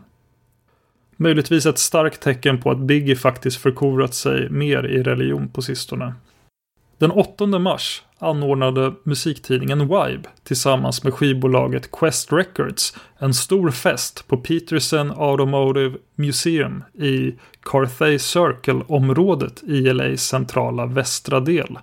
Möjligtvis 1.18 1.66
ett 1.66 1.80
starkt 1.80 2.22
tecken 2.22 2.62
på 2.62 2.72
att 2.72 2.80
Biggie 2.80 3.16
faktiskt 3.16 3.58
förkovrat 3.58 4.14
sig 4.14 4.50
mer 4.50 4.84
i 4.84 5.04
religion 5.04 5.48
på 5.48 5.62
sistone. 5.62 6.14
Den 7.04 7.12
8 7.12 7.46
mars 7.46 8.04
anordnade 8.20 8.94
musiktidningen 9.04 9.80
Vibe 9.80 10.30
tillsammans 10.44 11.04
med 11.04 11.14
skivbolaget 11.14 11.92
Quest 11.92 12.34
Records 12.34 12.98
en 13.18 13.34
stor 13.34 13.72
fest 13.72 14.28
på 14.28 14.38
Peterson 14.38 15.12
Automotive 15.18 15.98
Museum 16.16 16.84
i 16.94 17.36
Carthay 17.64 18.20
Circle-området 18.20 19.64
i 19.64 19.82
LAs 19.82 20.28
centrala 20.28 20.86
västra 20.86 21.40
del. 21.40 21.80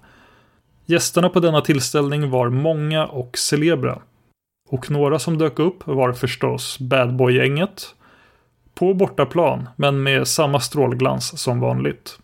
Gästerna 0.86 1.28
på 1.28 1.40
denna 1.40 1.60
tillställning 1.60 2.30
var 2.30 2.48
många 2.48 3.06
och 3.06 3.38
celebra. 3.38 3.98
Och 4.68 4.90
några 4.90 5.18
som 5.18 5.38
dök 5.38 5.58
upp 5.58 5.86
var 5.86 6.12
förstås 6.12 6.78
Bad 6.78 7.16
Boy-gänget. 7.16 7.94
På 8.74 8.94
bortaplan, 8.94 9.68
men 9.76 10.02
med 10.02 10.28
samma 10.28 10.60
strålglans 10.60 11.40
som 11.40 11.60
vanligt. 11.60 12.18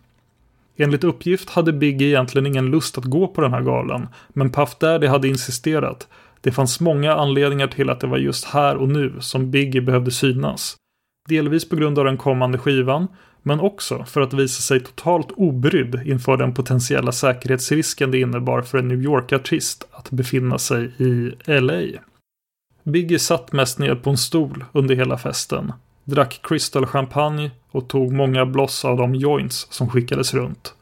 Enligt 0.77 1.03
uppgift 1.03 1.49
hade 1.49 1.73
Biggie 1.73 2.07
egentligen 2.07 2.45
ingen 2.45 2.65
lust 2.65 2.97
att 2.97 3.03
gå 3.03 3.27
på 3.27 3.41
den 3.41 3.53
här 3.53 3.61
galan, 3.61 4.07
men 4.29 4.51
Puff 4.51 4.75
Daddy 4.79 5.07
hade 5.07 5.27
insisterat. 5.27 6.07
Det 6.41 6.51
fanns 6.51 6.79
många 6.79 7.13
anledningar 7.13 7.67
till 7.67 7.89
att 7.89 7.99
det 7.99 8.07
var 8.07 8.17
just 8.17 8.45
här 8.45 8.75
och 8.75 8.89
nu 8.89 9.13
som 9.19 9.51
Biggie 9.51 9.81
behövde 9.81 10.11
synas. 10.11 10.75
Delvis 11.29 11.69
på 11.69 11.75
grund 11.75 11.99
av 11.99 12.05
den 12.05 12.17
kommande 12.17 12.57
skivan, 12.57 13.07
men 13.43 13.59
också 13.59 14.05
för 14.05 14.21
att 14.21 14.33
visa 14.33 14.61
sig 14.61 14.79
totalt 14.79 15.31
obrydd 15.31 16.01
inför 16.05 16.37
den 16.37 16.53
potentiella 16.53 17.11
säkerhetsrisken 17.11 18.11
det 18.11 18.19
innebar 18.19 18.61
för 18.61 18.77
en 18.77 18.87
New 18.87 19.01
York-artist 19.01 19.87
att 19.91 20.11
befinna 20.11 20.57
sig 20.57 20.91
i 20.97 21.31
LA. 21.45 21.81
Biggie 22.83 23.19
satt 23.19 23.51
mest 23.51 23.79
ner 23.79 23.95
på 23.95 24.09
en 24.09 24.17
stol 24.17 24.65
under 24.71 24.95
hela 24.95 25.17
festen, 25.17 25.73
drack 26.07 26.39
Crystal 26.43 26.85
champagne 26.85 27.51
och 27.71 27.87
tog 27.87 28.11
många 28.13 28.45
bloss 28.45 28.85
av 28.85 28.97
de 28.97 29.15
joints 29.15 29.67
som 29.69 29.89
skickades 29.89 30.33
runt. 30.33 30.73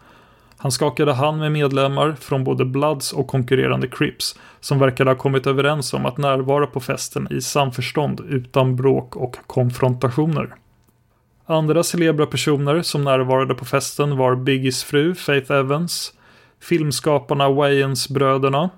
Han 0.58 0.72
skakade 0.72 1.14
hand 1.14 1.40
med 1.40 1.52
medlemmar 1.52 2.16
från 2.20 2.44
både 2.44 2.66
Bloods 2.66 3.14
och 3.14 3.28
konkurrerande 3.28 3.88
Crips 3.88 4.40
som 4.60 4.80
verkade 4.80 5.10
ha 5.10 5.16
kommit 5.16 5.48
överens 5.48 5.94
om 5.94 6.06
att 6.06 6.18
närvara 6.18 6.68
på 6.68 6.80
festen 6.80 7.28
i 7.32 7.42
samförstånd 7.42 8.22
utan 8.30 8.76
bråk 8.76 9.16
och 9.16 9.38
konfrontationer. 9.48 10.56
Andra 11.46 11.84
celebra 11.84 12.26
personer 12.26 12.82
som 12.82 13.04
närvarade 13.04 13.56
på 13.56 13.66
festen 13.66 14.18
var 14.18 14.36
Biggies 14.36 14.84
fru 14.84 15.16
Faith 15.16 15.52
Evans, 15.52 16.14
filmskaparna 16.62 17.50
Wayans-bröderna, 17.50 18.70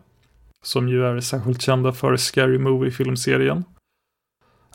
som 0.63 0.89
ju 0.89 1.05
är 1.05 1.19
särskilt 1.19 1.61
kända 1.61 1.91
för 1.91 2.17
Scary 2.17 2.57
Movie-filmserien, 2.57 3.63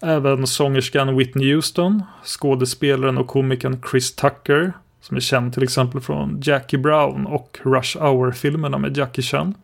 Även 0.05 0.47
sångerskan 0.47 1.17
Whitney 1.17 1.53
Houston, 1.53 2.03
skådespelaren 2.25 3.19
och 3.19 3.27
komikern 3.27 3.83
Chris 3.91 4.17
Tucker, 4.17 4.73
som 5.01 5.17
är 5.17 5.21
känd 5.21 5.55
till 5.55 5.63
exempel 5.63 6.01
från 6.01 6.41
Jackie 6.45 6.79
Brown 6.79 7.27
och 7.27 7.59
Rush 7.63 7.99
Hour-filmerna 7.99 8.79
med 8.79 8.97
Jackie 8.97 9.23
Chan. 9.23 9.55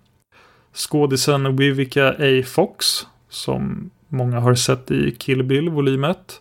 Skådisen 0.74 1.56
Vivica 1.56 2.08
A. 2.08 2.42
Fox, 2.46 2.86
som 3.28 3.90
många 4.08 4.40
har 4.40 4.54
sett 4.54 4.90
i 4.90 5.10
Kill 5.10 5.42
Bill 5.42 5.68
volym 5.68 6.04
1. 6.04 6.40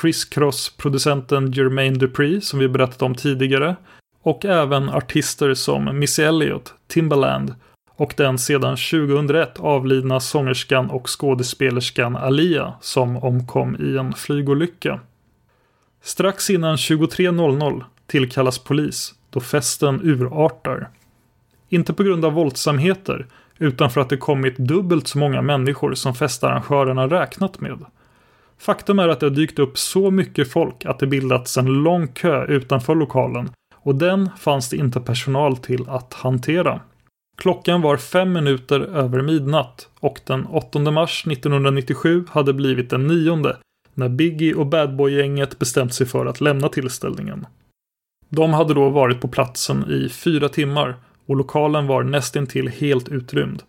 Chris 0.00 0.24
Cross-producenten 0.24 1.52
Jermaine 1.52 1.98
Dupri, 1.98 2.40
som 2.40 2.58
vi 2.58 2.68
berättat 2.68 3.02
om 3.02 3.14
tidigare. 3.14 3.76
Och 4.22 4.44
även 4.44 4.88
artister 4.88 5.54
som 5.54 5.98
Missy 5.98 6.22
Elliott, 6.22 6.74
Timbaland 6.86 7.54
och 8.00 8.14
den 8.16 8.38
sedan 8.38 8.76
2001 8.76 9.60
avlidna 9.60 10.20
sångerskan 10.20 10.90
och 10.90 11.20
skådespelerskan 11.20 12.16
Alia 12.16 12.72
som 12.80 13.16
omkom 13.16 13.76
i 13.80 13.96
en 13.98 14.12
flygolycka. 14.12 15.00
Strax 16.02 16.50
innan 16.50 16.76
23.00 16.76 17.84
tillkallas 18.06 18.58
polis 18.58 19.14
då 19.30 19.40
festen 19.40 20.00
urartar. 20.02 20.88
Inte 21.68 21.92
på 21.92 22.02
grund 22.02 22.24
av 22.24 22.32
våldsamheter 22.32 23.26
utan 23.58 23.90
för 23.90 24.00
att 24.00 24.08
det 24.08 24.16
kommit 24.16 24.56
dubbelt 24.56 25.08
så 25.08 25.18
många 25.18 25.42
människor 25.42 25.94
som 25.94 26.14
festarrangörerna 26.14 27.06
räknat 27.06 27.60
med. 27.60 27.84
Faktum 28.58 28.98
är 28.98 29.08
att 29.08 29.20
det 29.20 29.26
har 29.26 29.30
dykt 29.30 29.58
upp 29.58 29.78
så 29.78 30.10
mycket 30.10 30.52
folk 30.52 30.84
att 30.84 30.98
det 30.98 31.06
bildats 31.06 31.58
en 31.58 31.66
lång 31.82 32.08
kö 32.08 32.46
utanför 32.46 32.94
lokalen 32.94 33.50
och 33.74 33.94
den 33.94 34.30
fanns 34.38 34.68
det 34.68 34.76
inte 34.76 35.00
personal 35.00 35.56
till 35.56 35.88
att 35.88 36.14
hantera. 36.14 36.80
Klockan 37.36 37.82
var 37.82 37.96
fem 37.96 38.32
minuter 38.32 38.80
över 38.80 39.22
midnatt 39.22 39.88
och 40.00 40.20
den 40.26 40.46
8 40.46 40.78
mars 40.78 41.26
1997 41.26 42.24
hade 42.28 42.52
blivit 42.52 42.90
den 42.90 43.06
nionde 43.06 43.56
när 43.94 44.08
Biggie 44.08 44.54
och 44.54 44.66
Badboy-gänget 44.66 45.58
bestämt 45.58 45.94
sig 45.94 46.06
för 46.06 46.26
att 46.26 46.40
lämna 46.40 46.68
tillställningen. 46.68 47.46
De 48.28 48.52
hade 48.52 48.74
då 48.74 48.88
varit 48.88 49.20
på 49.20 49.28
platsen 49.28 49.90
i 49.90 50.08
fyra 50.08 50.48
timmar 50.48 50.96
och 51.26 51.36
lokalen 51.36 51.86
var 51.86 52.02
nästintill 52.02 52.68
helt 52.68 53.08
utrymd. 53.08 53.62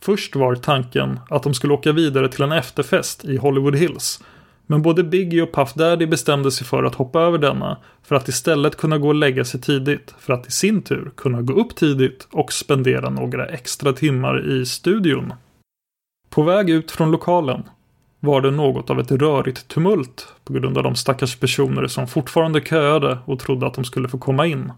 Först 0.00 0.36
var 0.36 0.54
tanken 0.54 1.20
att 1.30 1.42
de 1.42 1.54
skulle 1.54 1.74
åka 1.74 1.92
vidare 1.92 2.28
till 2.28 2.42
en 2.42 2.52
efterfest 2.52 3.24
i 3.24 3.36
Hollywood 3.36 3.76
Hills 3.76 4.22
men 4.66 4.82
både 4.82 5.04
Biggie 5.04 5.42
och 5.42 5.52
Puff 5.52 5.74
Daddy 5.74 6.06
bestämde 6.06 6.50
sig 6.50 6.66
för 6.66 6.84
att 6.84 6.94
hoppa 6.94 7.20
över 7.20 7.38
denna 7.38 7.78
för 8.02 8.16
att 8.16 8.28
istället 8.28 8.76
kunna 8.76 8.98
gå 8.98 9.08
och 9.08 9.14
lägga 9.14 9.44
sig 9.44 9.60
tidigt 9.60 10.14
för 10.18 10.32
att 10.32 10.46
i 10.46 10.50
sin 10.50 10.82
tur 10.82 11.10
kunna 11.16 11.42
gå 11.42 11.52
upp 11.52 11.76
tidigt 11.76 12.28
och 12.30 12.52
spendera 12.52 13.10
några 13.10 13.46
extra 13.46 13.92
timmar 13.92 14.50
i 14.50 14.66
studion. 14.66 15.32
På 16.30 16.42
väg 16.42 16.70
ut 16.70 16.90
från 16.90 17.10
lokalen 17.10 17.62
var 18.20 18.40
det 18.40 18.50
något 18.50 18.90
av 18.90 19.00
ett 19.00 19.12
rörigt 19.12 19.68
tumult 19.68 20.28
på 20.44 20.52
grund 20.52 20.76
av 20.76 20.82
de 20.82 20.94
stackars 20.94 21.36
personer 21.36 21.86
som 21.86 22.08
fortfarande 22.08 22.60
köade 22.60 23.18
och 23.24 23.38
trodde 23.38 23.66
att 23.66 23.74
de 23.74 23.84
skulle 23.84 24.08
få 24.08 24.18
komma 24.18 24.46
in. 24.46 24.72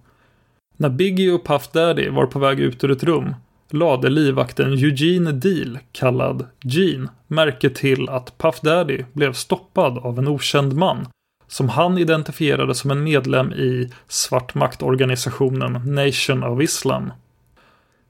När 0.76 0.88
Biggie 0.88 1.32
och 1.32 1.46
Puff 1.46 1.68
Daddy 1.72 2.08
var 2.08 2.26
på 2.26 2.38
väg 2.38 2.60
ut 2.60 2.84
ur 2.84 2.90
ett 2.90 3.04
rum 3.04 3.34
lade 3.70 4.08
livvakten 4.08 4.72
Eugene 4.72 5.32
Deal, 5.32 5.78
kallad 5.92 6.46
Gene, 6.60 7.08
märke 7.26 7.70
till 7.70 8.08
att 8.08 8.38
Puff 8.38 8.60
Daddy 8.60 9.04
blev 9.12 9.32
stoppad 9.32 9.98
av 9.98 10.18
en 10.18 10.28
okänd 10.28 10.72
man 10.72 11.06
som 11.48 11.68
han 11.68 11.98
identifierade 11.98 12.74
som 12.74 12.90
en 12.90 13.02
medlem 13.02 13.52
i 13.52 13.90
svartmaktorganisationen 14.08 15.94
Nation 15.94 16.44
of 16.44 16.62
Islam. 16.62 17.12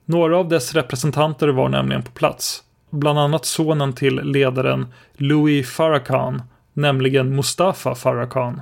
Några 0.05 0.39
av 0.39 0.49
dess 0.49 0.75
representanter 0.75 1.49
var 1.49 1.69
nämligen 1.69 2.03
på 2.03 2.11
plats, 2.11 2.63
bland 2.91 3.19
annat 3.19 3.45
sonen 3.45 3.93
till 3.93 4.15
ledaren 4.15 4.87
Louis 5.13 5.71
Farrakhan, 5.71 6.43
nämligen 6.73 7.37
Mustafa 7.37 7.95
Farrakhan. 7.95 8.61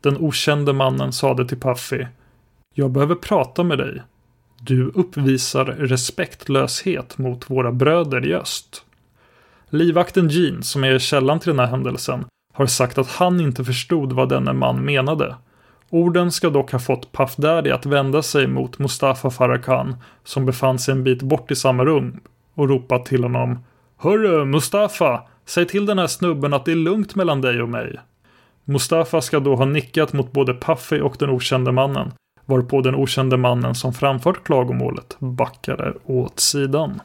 Den 0.00 0.16
okände 0.16 0.72
mannen 0.72 1.12
sade 1.12 1.48
till 1.48 1.60
Puffy 1.60 2.06
Jag 2.74 2.90
behöver 2.90 3.14
prata 3.14 3.62
med 3.62 3.78
dig. 3.78 4.02
Du 4.60 4.90
uppvisar 4.94 5.64
respektlöshet 5.64 7.18
mot 7.18 7.50
våra 7.50 7.72
bröder 7.72 8.26
i 8.26 8.34
öst. 8.34 8.82
Livvakten 9.70 10.28
Jean, 10.28 10.62
som 10.62 10.84
är 10.84 10.98
källan 10.98 11.40
till 11.40 11.50
den 11.50 11.58
här 11.58 11.66
händelsen, 11.66 12.24
har 12.54 12.66
sagt 12.66 12.98
att 12.98 13.08
han 13.08 13.40
inte 13.40 13.64
förstod 13.64 14.12
vad 14.12 14.28
denne 14.28 14.52
man 14.52 14.84
menade. 14.84 15.34
Orden 15.90 16.32
ska 16.32 16.50
dock 16.50 16.72
ha 16.72 16.78
fått 16.78 17.12
Puff 17.12 17.36
Daddy 17.36 17.70
att 17.70 17.86
vända 17.86 18.22
sig 18.22 18.46
mot 18.46 18.78
Mustafa 18.78 19.30
Farrakhan, 19.30 19.96
som 20.24 20.46
befann 20.46 20.78
sig 20.78 20.92
en 20.92 21.04
bit 21.04 21.22
bort 21.22 21.50
i 21.50 21.56
samma 21.56 21.84
rum, 21.84 22.20
och 22.54 22.68
ropa 22.68 22.98
till 22.98 23.22
honom 23.22 23.58
Hörru 23.96 24.44
Mustafa! 24.44 25.22
Säg 25.44 25.66
till 25.66 25.86
den 25.86 25.98
här 25.98 26.06
snubben 26.06 26.54
att 26.54 26.64
det 26.64 26.72
är 26.72 26.76
lugnt 26.76 27.14
mellan 27.14 27.40
dig 27.40 27.62
och 27.62 27.68
mig. 27.68 27.96
Mustafa 28.64 29.20
ska 29.20 29.40
då 29.40 29.56
ha 29.56 29.64
nickat 29.64 30.12
mot 30.12 30.32
både 30.32 30.54
Puffy 30.54 31.00
och 31.00 31.16
den 31.18 31.30
okände 31.30 31.72
mannen, 31.72 32.12
varpå 32.46 32.80
den 32.80 32.94
okände 32.94 33.36
mannen 33.36 33.74
som 33.74 33.92
framfört 33.92 34.44
klagomålet 34.44 35.16
backade 35.18 35.94
åt 36.04 36.40
sidan. 36.40 37.00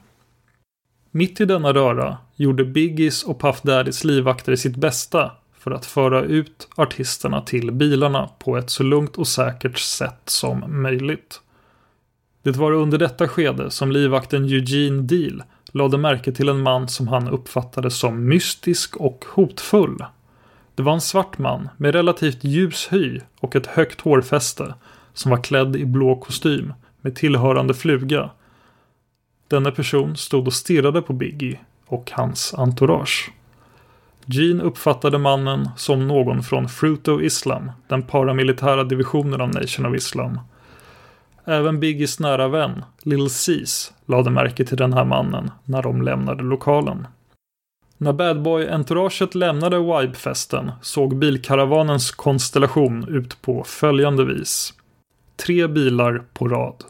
Mitt 1.11 1.41
i 1.41 1.45
denna 1.45 1.73
röra 1.73 2.17
gjorde 2.35 2.65
Biggies 2.65 3.23
och 3.23 3.39
Puff 3.41 3.61
Daddys 3.61 4.03
livvakter 4.03 4.55
sitt 4.55 4.75
bästa 4.75 5.31
för 5.59 5.71
att 5.71 5.85
föra 5.85 6.21
ut 6.21 6.67
artisterna 6.75 7.41
till 7.41 7.71
bilarna 7.71 8.29
på 8.39 8.57
ett 8.57 8.69
så 8.69 8.83
lugnt 8.83 9.17
och 9.17 9.27
säkert 9.27 9.77
sätt 9.77 10.21
som 10.25 10.81
möjligt. 10.81 11.41
Det 12.43 12.57
var 12.57 12.71
under 12.71 12.97
detta 12.97 13.27
skede 13.27 13.71
som 13.71 13.91
livvakten 13.91 14.43
Eugene 14.43 15.01
Deal 15.01 15.43
lade 15.71 15.97
märke 15.97 16.31
till 16.31 16.49
en 16.49 16.61
man 16.61 16.87
som 16.87 17.07
han 17.07 17.27
uppfattade 17.27 17.91
som 17.91 18.29
mystisk 18.29 18.97
och 18.97 19.25
hotfull. 19.27 20.05
Det 20.75 20.83
var 20.83 20.93
en 20.93 21.01
svart 21.01 21.37
man 21.37 21.69
med 21.77 21.95
relativt 21.95 22.43
ljus 22.43 22.87
hy 22.91 23.19
och 23.39 23.55
ett 23.55 23.67
högt 23.67 24.01
hårfäste 24.01 24.73
som 25.13 25.31
var 25.31 25.43
klädd 25.43 25.75
i 25.75 25.85
blå 25.85 26.15
kostym 26.15 26.73
med 27.01 27.15
tillhörande 27.15 27.73
fluga. 27.73 28.29
Denna 29.47 29.71
person 29.71 30.15
stod 30.15 30.47
och 30.47 30.53
stirrade 30.53 31.01
på 31.01 31.13
Biggie 31.13 31.59
och 31.87 32.11
hans 32.13 32.53
entourage. 32.53 33.31
Gene 34.25 34.63
uppfattade 34.63 35.17
mannen 35.17 35.69
som 35.77 36.07
någon 36.07 36.43
från 36.43 36.69
Fruit 36.69 37.07
of 37.07 37.21
Islam, 37.21 37.71
den 37.87 38.03
paramilitära 38.03 38.83
divisionen 38.83 39.41
av 39.41 39.49
Nation 39.49 39.85
of 39.85 39.95
Islam. 39.95 40.39
Även 41.45 41.79
Biggies 41.79 42.19
nära 42.19 42.47
vän, 42.47 42.83
Lil 43.03 43.29
Seas, 43.29 43.93
lade 44.05 44.29
märke 44.29 44.65
till 44.65 44.77
den 44.77 44.93
här 44.93 45.05
mannen 45.05 45.51
när 45.65 45.81
de 45.81 46.01
lämnade 46.01 46.43
lokalen. 46.43 47.07
När 47.97 48.13
Badboy-entouraget 48.13 49.35
lämnade 49.35 49.77
WIBE-festen 49.77 50.71
såg 50.81 51.15
bilkaravanens 51.15 52.11
konstellation 52.11 53.07
ut 53.07 53.41
på 53.41 53.63
följande 53.63 54.25
vis. 54.25 54.73
Tre 55.45 55.67
bilar 55.67 56.23
på 56.33 56.47
rad. 56.47 56.83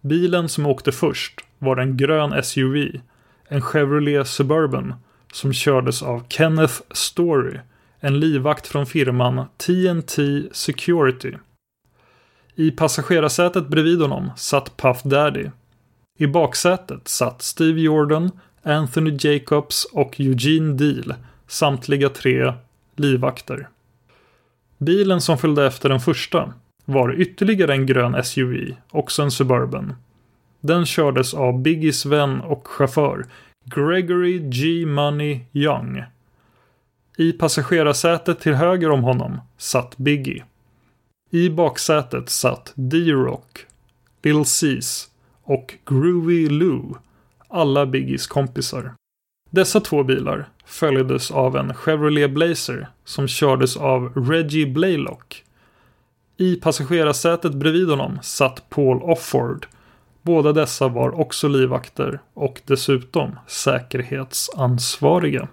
Bilen 0.00 0.48
som 0.48 0.66
åkte 0.66 0.92
först 0.92 1.40
var 1.58 1.76
en 1.76 1.96
grön 1.96 2.42
SUV, 2.42 3.00
en 3.48 3.62
Chevrolet 3.62 4.28
Suburban 4.28 4.94
som 5.32 5.52
kördes 5.52 6.02
av 6.02 6.24
Kenneth 6.28 6.74
Story, 6.90 7.58
en 8.00 8.20
livvakt 8.20 8.66
från 8.66 8.86
firman 8.86 9.44
TNT 9.56 10.18
Security. 10.52 11.32
I 12.54 12.70
passagerarsätet 12.70 13.68
bredvid 13.68 14.00
honom 14.00 14.30
satt 14.36 14.76
Puff 14.76 15.02
Daddy. 15.02 15.50
I 16.18 16.26
baksätet 16.26 17.08
satt 17.08 17.42
Steve 17.42 17.80
Jordan, 17.80 18.30
Anthony 18.62 19.16
Jacobs 19.20 19.84
och 19.84 20.20
Eugene 20.20 20.74
Deal, 20.74 21.14
samtliga 21.46 22.08
tre 22.08 22.52
livvakter. 22.96 23.68
Bilen 24.78 25.20
som 25.20 25.38
följde 25.38 25.66
efter 25.66 25.88
den 25.88 26.00
första 26.00 26.52
var 26.92 27.14
ytterligare 27.20 27.72
en 27.72 27.86
grön 27.86 28.24
SUV, 28.24 28.74
också 28.90 29.22
en 29.22 29.30
Suburban. 29.30 29.94
Den 30.60 30.86
kördes 30.86 31.34
av 31.34 31.62
Biggies 31.62 32.06
vän 32.06 32.40
och 32.40 32.68
chaufför 32.68 33.26
Gregory 33.64 34.38
G. 34.38 34.86
Money 34.86 35.40
Young. 35.52 36.02
I 37.18 37.32
passagerarsätet 37.32 38.40
till 38.40 38.54
höger 38.54 38.90
om 38.90 39.02
honom 39.02 39.40
satt 39.56 39.96
Biggie. 39.96 40.44
I 41.30 41.50
baksätet 41.50 42.28
satt 42.28 42.72
D-Rock, 42.74 43.66
Lil 44.22 44.44
Cease 44.44 45.08
och 45.42 45.74
Groovy 45.84 46.48
Lou, 46.48 46.94
alla 47.48 47.86
Biggies 47.86 48.26
kompisar. 48.26 48.94
Dessa 49.50 49.80
två 49.80 50.02
bilar 50.02 50.48
följdes 50.64 51.30
av 51.30 51.56
en 51.56 51.74
Chevrolet 51.74 52.30
Blazer 52.30 52.88
som 53.04 53.28
kördes 53.28 53.76
av 53.76 54.12
Reggie 54.14 54.66
Blaylock. 54.66 55.44
I 56.40 56.56
passagerarsätet 56.56 57.54
bredvid 57.54 57.88
honom 57.88 58.18
satt 58.22 58.70
Paul 58.70 59.02
Offord. 59.02 59.66
Båda 60.22 60.52
dessa 60.52 60.88
var 60.88 61.20
också 61.20 61.48
livvakter 61.48 62.20
och 62.34 62.60
dessutom 62.64 63.38
säkerhetsansvariga. 63.46 65.48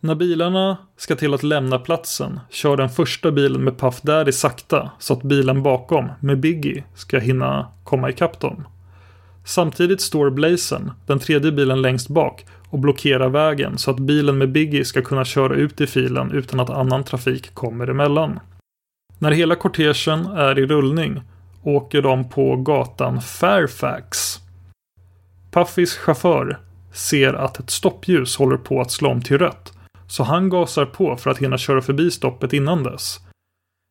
När 0.00 0.14
bilarna 0.14 0.76
ska 0.96 1.16
till 1.16 1.34
att 1.34 1.42
lämna 1.42 1.78
platsen 1.78 2.40
kör 2.50 2.76
den 2.76 2.88
första 2.88 3.30
bilen 3.30 3.64
med 3.64 3.78
Puff 3.78 4.02
Daddy 4.02 4.32
sakta 4.32 4.90
så 4.98 5.12
att 5.12 5.22
bilen 5.22 5.62
bakom 5.62 6.08
med 6.20 6.40
Biggie 6.40 6.84
ska 6.94 7.18
hinna 7.18 7.68
komma 7.84 8.10
ikapp 8.10 8.40
dem. 8.40 8.66
Samtidigt 9.44 10.00
står 10.00 10.30
Blazen, 10.30 10.90
den 11.06 11.18
tredje 11.18 11.52
bilen 11.52 11.82
längst 11.82 12.08
bak, 12.08 12.46
och 12.70 12.78
blockerar 12.78 13.28
vägen 13.28 13.78
så 13.78 13.90
att 13.90 13.98
bilen 13.98 14.38
med 14.38 14.52
Biggie 14.52 14.84
ska 14.84 15.02
kunna 15.02 15.24
köra 15.24 15.54
ut 15.54 15.80
i 15.80 15.86
filen 15.86 16.32
utan 16.32 16.60
att 16.60 16.70
annan 16.70 17.04
trafik 17.04 17.54
kommer 17.54 17.90
emellan. 17.90 18.40
När 19.18 19.30
hela 19.30 19.54
kortegen 19.54 20.26
är 20.26 20.58
i 20.58 20.66
rullning 20.66 21.22
åker 21.62 22.02
de 22.02 22.28
på 22.28 22.56
gatan 22.56 23.20
Fairfax. 23.20 24.38
Puffys 25.50 25.96
chaufför 25.96 26.58
ser 26.92 27.34
att 27.34 27.58
ett 27.58 27.70
stoppljus 27.70 28.36
håller 28.36 28.56
på 28.56 28.80
att 28.80 28.90
slå 28.90 29.10
om 29.10 29.22
till 29.22 29.38
rött 29.38 29.72
så 30.08 30.22
han 30.22 30.48
gasar 30.48 30.86
på 30.86 31.16
för 31.16 31.30
att 31.30 31.38
hinna 31.38 31.58
köra 31.58 31.82
förbi 31.82 32.10
stoppet 32.10 32.52
innan 32.52 32.82
dess. 32.82 33.20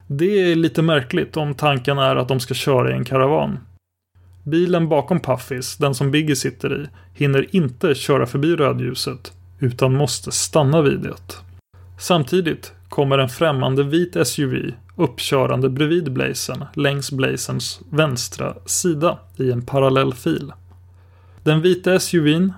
Det 0.08 0.52
är 0.52 0.56
lite 0.56 0.82
märkligt 0.82 1.38
om 1.38 1.54
tanken 1.54 1.98
är 1.98 2.16
att 2.16 2.28
de 2.28 2.40
ska 2.40 2.54
köra 2.54 2.92
i 2.92 2.94
en 2.94 3.06
karavan. 3.06 3.60
Bilen 4.44 4.90
bakom 4.90 5.20
Puffys, 5.20 5.78
den 5.78 5.96
som 5.96 6.12
Biggie 6.12 6.36
sitter 6.36 6.82
i, 6.82 6.88
hinner 7.14 7.56
inte 7.56 7.96
köra 7.96 8.26
förbi 8.26 8.56
rödljuset 8.56 9.34
utan 9.60 9.96
måste 9.96 10.32
stanna 10.32 10.82
vid 10.82 11.00
det. 11.00 11.16
Samtidigt 12.00 12.74
kommer 12.90 13.18
en 13.18 13.30
främmande 13.30 13.84
vit 13.84 14.28
SUV 14.28 14.72
uppkörande 14.96 15.70
bredvid 15.70 16.12
Blazen 16.12 16.66
längs 16.74 17.12
Blazens 17.12 17.80
vänstra 17.90 18.56
sida 18.66 19.20
i 19.38 19.52
en 19.52 19.66
parallell 19.66 20.14
fil. 20.14 20.54
Den 21.44 21.62
vita 21.62 22.00
SUVn 22.00 22.54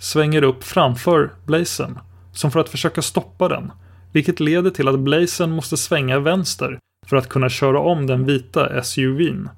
svänger 0.00 0.42
upp 0.42 0.64
framför 0.64 1.30
Blazen 1.44 1.98
som 2.32 2.50
för 2.50 2.60
att 2.60 2.68
försöka 2.68 3.02
stoppa 3.02 3.48
den, 3.48 3.72
vilket 4.12 4.40
leder 4.40 4.70
till 4.70 4.88
att 4.88 4.98
Blazen 4.98 5.50
måste 5.50 5.76
svänga 5.76 6.18
vänster 6.18 6.78
för 7.06 7.16
att 7.16 7.28
kunna 7.28 7.48
köra 7.48 7.80
om 7.80 8.06
den 8.06 8.24
vita 8.24 8.82
SUVn. 8.82 9.48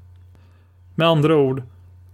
Med 0.95 1.09
andra 1.09 1.37
ord, 1.37 1.63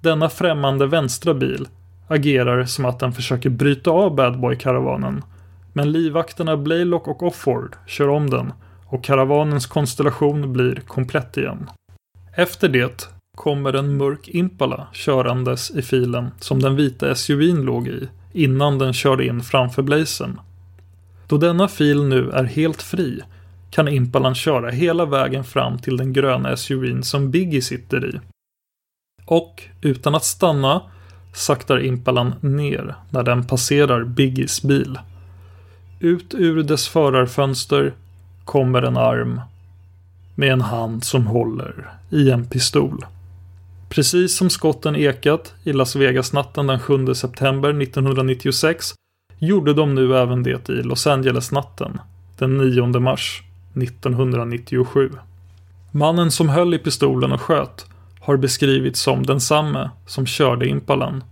denna 0.00 0.28
främmande 0.28 0.86
vänstra 0.86 1.34
bil 1.34 1.68
agerar 2.08 2.64
som 2.64 2.84
att 2.84 2.98
den 2.98 3.12
försöker 3.12 3.50
bryta 3.50 3.90
av 3.90 4.14
Badboy-karavanen, 4.14 5.22
men 5.76 5.92
livvakterna 5.92 6.56
Blaylock 6.56 7.08
och 7.08 7.22
Offord 7.22 7.76
kör 7.86 8.08
om 8.08 8.30
den 8.30 8.52
och 8.86 9.04
karavanens 9.04 9.66
konstellation 9.66 10.52
blir 10.52 10.74
komplett 10.74 11.36
igen. 11.36 11.70
Efter 12.36 12.68
det 12.68 13.08
kommer 13.36 13.72
en 13.72 13.96
mörk 13.96 14.28
Impala 14.28 14.86
körandes 14.92 15.70
i 15.70 15.82
filen 15.82 16.30
som 16.40 16.62
den 16.62 16.76
vita 16.76 17.14
SUVn 17.14 17.62
låg 17.62 17.88
i 17.88 18.08
innan 18.32 18.78
den 18.78 18.92
körde 18.92 19.26
in 19.26 19.42
framför 19.42 19.82
Blazen. 19.82 20.40
Då 21.26 21.38
denna 21.38 21.68
fil 21.68 22.04
nu 22.04 22.30
är 22.30 22.44
helt 22.44 22.82
fri 22.82 23.22
kan 23.70 23.88
Impalan 23.88 24.34
köra 24.34 24.70
hela 24.70 25.04
vägen 25.04 25.44
fram 25.44 25.78
till 25.78 25.96
den 25.96 26.12
gröna 26.12 26.56
SUVn 26.56 27.02
som 27.02 27.30
Biggie 27.30 27.62
sitter 27.62 28.14
i. 28.14 28.20
Och 29.26 29.62
utan 29.80 30.14
att 30.14 30.24
stanna 30.24 30.82
saktar 31.34 31.84
Impalan 31.84 32.34
ner 32.40 32.94
när 33.10 33.22
den 33.22 33.46
passerar 33.46 34.04
Biggies 34.04 34.62
bil. 34.62 34.98
Ut 36.00 36.34
ur 36.34 36.62
dess 36.62 36.88
förarfönster 36.88 37.94
kommer 38.44 38.82
en 38.82 38.96
arm 38.96 39.40
med 40.34 40.52
en 40.52 40.60
hand 40.60 41.04
som 41.04 41.26
håller 41.26 41.90
i 42.10 42.30
en 42.30 42.46
pistol. 42.46 43.04
Precis 43.88 44.36
som 44.36 44.50
skotten 44.50 44.96
ekat 44.96 45.54
i 45.64 45.72
Las 45.72 45.96
Vegas-natten 45.96 46.66
den 46.66 46.80
7 46.80 47.14
september 47.14 47.82
1996 47.82 48.94
gjorde 49.38 49.74
de 49.74 49.94
nu 49.94 50.16
även 50.16 50.42
det 50.42 50.68
i 50.68 50.82
Los 50.82 51.06
Angeles-natten 51.06 52.00
den 52.38 52.58
9 52.58 52.86
mars 52.86 53.42
1997. 53.74 55.10
Mannen 55.90 56.30
som 56.30 56.48
höll 56.48 56.74
i 56.74 56.78
pistolen 56.78 57.32
och 57.32 57.40
sköt 57.40 57.86
har 58.20 58.36
beskrivits 58.36 59.00
som 59.00 59.26
densamme 59.26 59.90
som 60.06 60.26
körde 60.26 60.68
Impalan. 60.68 61.24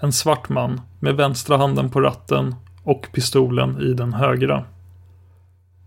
En 0.00 0.12
svart 0.12 0.48
man 0.48 0.80
med 0.98 1.16
vänstra 1.16 1.56
handen 1.56 1.90
på 1.90 2.00
ratten 2.00 2.54
och 2.86 3.08
pistolen 3.12 3.80
i 3.80 3.94
den 3.94 4.12
högra. 4.12 4.64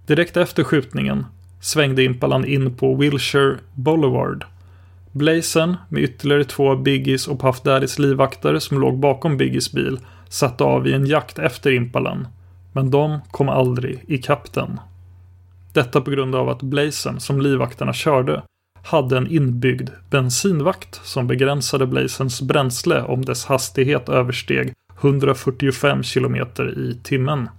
Direkt 0.06 0.38
efter 0.38 0.64
skjutningen 0.64 1.26
svängde 1.62 2.04
Impalan 2.04 2.46
in 2.46 2.76
på 2.76 2.96
Wilshire 2.96 3.58
Boulevard. 3.74 4.46
Blazen 5.12 5.78
med 5.90 6.04
ytterligare 6.04 6.44
två 6.44 6.76
Biggies 6.76 7.28
och 7.28 7.42
Puff 7.42 7.62
Daddys 7.62 8.00
livvakter 8.00 8.60
som 8.60 8.80
låg 8.80 9.00
bakom 9.00 9.38
Biggies 9.38 9.72
bil 9.72 10.00
satte 10.30 10.64
av 10.64 10.88
i 10.88 10.94
en 10.94 11.06
jakt 11.06 11.40
efter 11.40 11.72
Impalan. 11.72 12.28
Men 12.74 12.92
de 12.92 13.20
kom 13.32 13.50
aldrig 13.50 14.04
i 14.08 14.18
kapten. 14.18 14.80
Detta 15.74 16.02
på 16.02 16.12
grund 16.12 16.36
av 16.36 16.50
att 16.50 16.62
Blazen 16.62 17.20
som 17.20 17.42
livvakterna 17.42 17.94
körde 17.94 18.42
hade 18.84 19.18
en 19.18 19.28
inbyggd 19.28 19.90
bensinvakt 20.10 21.02
som 21.04 21.28
begränsade 21.28 21.88
Blazens 21.88 22.42
bränsle 22.42 23.02
om 23.02 23.26
dess 23.26 23.46
hastighet 23.46 24.10
översteg 24.10 24.74
145 25.02 26.04
km 26.04 26.36
i 26.76 27.00
timmen. 27.04 27.50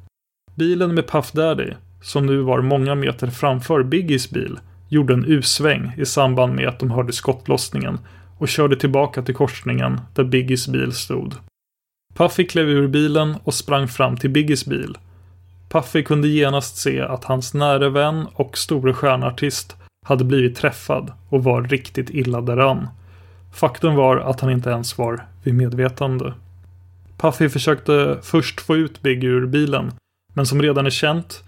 Bilen 0.55 0.95
med 0.95 1.09
Puff 1.09 1.33
Daddy, 1.33 1.73
som 2.03 2.27
nu 2.27 2.41
var 2.41 2.63
många 2.63 2.95
meter 2.95 3.27
framför 3.27 3.83
Biggies 3.83 4.31
bil, 4.31 4.59
gjorde 4.89 5.15
en 5.15 5.25
U-sväng 5.25 5.93
i 5.97 6.07
samband 6.07 6.55
med 6.55 6.69
att 6.69 6.79
de 6.79 6.91
hörde 6.91 7.13
skottlossningen 7.13 7.99
och 8.39 8.49
körde 8.49 8.77
tillbaka 8.77 9.23
till 9.23 9.35
korsningen 9.35 10.01
där 10.15 10.25
Biggies 10.25 10.69
bil 10.69 10.93
stod. 10.93 11.35
Puffy 12.15 12.47
klev 12.47 12.69
ur 12.69 12.89
bilen 12.89 13.35
och 13.45 13.55
sprang 13.55 13.89
fram 13.89 14.17
till 14.17 14.31
Biggies 14.31 14.67
bil. 14.67 14.99
Puffy 15.69 16.03
kunde 16.03 16.29
genast 16.29 16.77
se 16.77 17.01
att 17.01 17.25
hans 17.25 17.55
nära 17.55 17.89
vän 17.89 18.27
och 18.35 18.59
store 18.59 18.95
stjärnartist 18.95 19.77
hade 20.07 20.25
blivit 20.25 20.57
träffad 20.57 21.13
och 21.29 21.45
var 21.45 21.63
riktigt 21.63 22.11
illa 22.11 22.41
däran. 22.41 22.89
Faktum 23.53 23.95
var 23.95 24.17
att 24.17 24.41
han 24.41 24.51
inte 24.51 24.71
ens 24.71 24.99
var 24.99 25.25
vid 25.43 25.55
medvetande. 25.55 26.33
Puffy 27.21 27.49
försökte 27.49 28.19
först 28.23 28.61
få 28.61 28.77
ut 28.77 29.03
Biggie 29.03 29.31
ur 29.31 29.47
bilen, 29.47 29.93
men 30.35 30.47
som 30.47 30.63
redan 30.63 30.87
är 30.87 30.91
känt, 30.91 31.45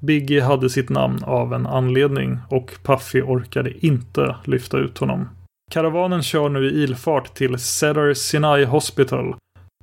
Biggie 0.00 0.42
hade 0.42 0.70
sitt 0.70 0.88
namn 0.88 1.24
av 1.24 1.54
en 1.54 1.66
anledning 1.66 2.38
och 2.48 2.74
Puffy 2.82 3.22
orkade 3.22 3.86
inte 3.86 4.36
lyfta 4.44 4.78
ut 4.78 4.98
honom. 4.98 5.28
Karavanen 5.70 6.22
kör 6.22 6.48
nu 6.48 6.70
i 6.70 6.82
ilfart 6.82 7.34
till 7.34 7.58
Cedar 7.58 8.14
Sinai 8.14 8.64
Hospital. 8.64 9.36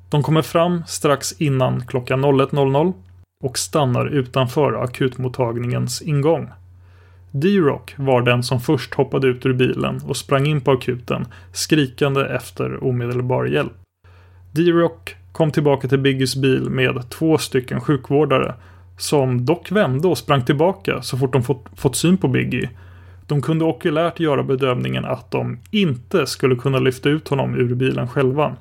De 0.10 0.24
kommer 0.24 0.42
fram 0.42 0.84
strax 0.88 1.42
innan 1.42 1.86
klockan 1.88 2.26
01.00 2.26 2.94
och 3.44 3.58
stannar 3.58 4.06
utanför 4.06 4.84
akutmottagningens 4.84 6.02
ingång. 6.02 6.50
D-Rock 7.32 7.94
var 7.98 8.22
den 8.22 8.44
som 8.44 8.60
först 8.60 8.94
hoppade 8.94 9.28
ut 9.28 9.46
ur 9.46 9.54
bilen 9.54 10.02
och 10.08 10.18
sprang 10.18 10.48
in 10.48 10.62
på 10.62 10.72
akuten 10.72 11.26
skrikande 11.54 12.22
efter 12.22 12.84
omedelbar 12.84 13.46
hjälp. 13.46 13.74
D-Rock 14.52 15.16
kom 15.32 15.52
tillbaka 15.52 15.88
till 15.88 16.00
Biggys 16.00 16.36
bil 16.36 16.70
med 16.70 17.10
två 17.10 17.38
stycken 17.38 17.82
sjukvårdare 17.82 18.56
som 18.98 19.46
dock 19.46 19.72
vände 19.72 20.08
och 20.08 20.18
sprang 20.18 20.46
tillbaka 20.46 21.02
så 21.02 21.18
fort 21.18 21.34
de 21.34 21.44
fått, 21.44 21.66
fått 21.76 21.96
syn 21.96 22.18
på 22.18 22.28
Biggie. 22.28 22.70
De 23.28 23.42
kunde 23.42 23.66
okulärt 23.66 24.20
göra 24.20 24.44
bedömningen 24.44 25.06
att 25.06 25.32
de 25.32 25.60
inte 25.72 26.28
skulle 26.28 26.56
kunna 26.56 26.80
lyfta 26.80 27.10
ut 27.10 27.28
honom 27.28 27.56
ur 27.56 27.76
bilen 27.76 28.08
själva. 28.08 28.56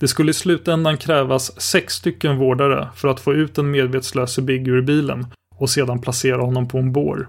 Det 0.00 0.08
skulle 0.08 0.30
i 0.30 0.34
slutändan 0.34 0.96
krävas 0.96 1.60
sex 1.60 1.94
stycken 1.94 2.36
vårdare 2.36 2.88
för 2.94 3.08
att 3.08 3.20
få 3.20 3.34
ut 3.34 3.54
den 3.54 3.70
medvetslöse 3.70 4.42
Biggie 4.42 4.74
ur 4.74 4.82
bilen 4.82 5.26
och 5.56 5.70
sedan 5.70 5.98
placera 5.98 6.42
honom 6.42 6.68
på 6.68 6.78
en 6.78 6.92
bår. 6.92 7.28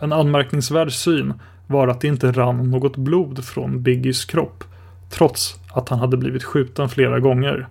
En 0.00 0.12
anmärkningsvärd 0.12 0.92
syn 0.92 1.34
var 1.66 1.88
att 1.88 2.00
det 2.00 2.08
inte 2.08 2.32
rann 2.32 2.70
något 2.70 2.96
blod 2.96 3.44
från 3.44 3.82
Biggies 3.82 4.24
kropp, 4.24 4.64
trots 5.10 5.60
att 5.72 5.88
han 5.88 5.98
hade 5.98 6.16
blivit 6.16 6.44
skjuten 6.44 6.88
flera 6.88 7.20
gånger. 7.20 7.68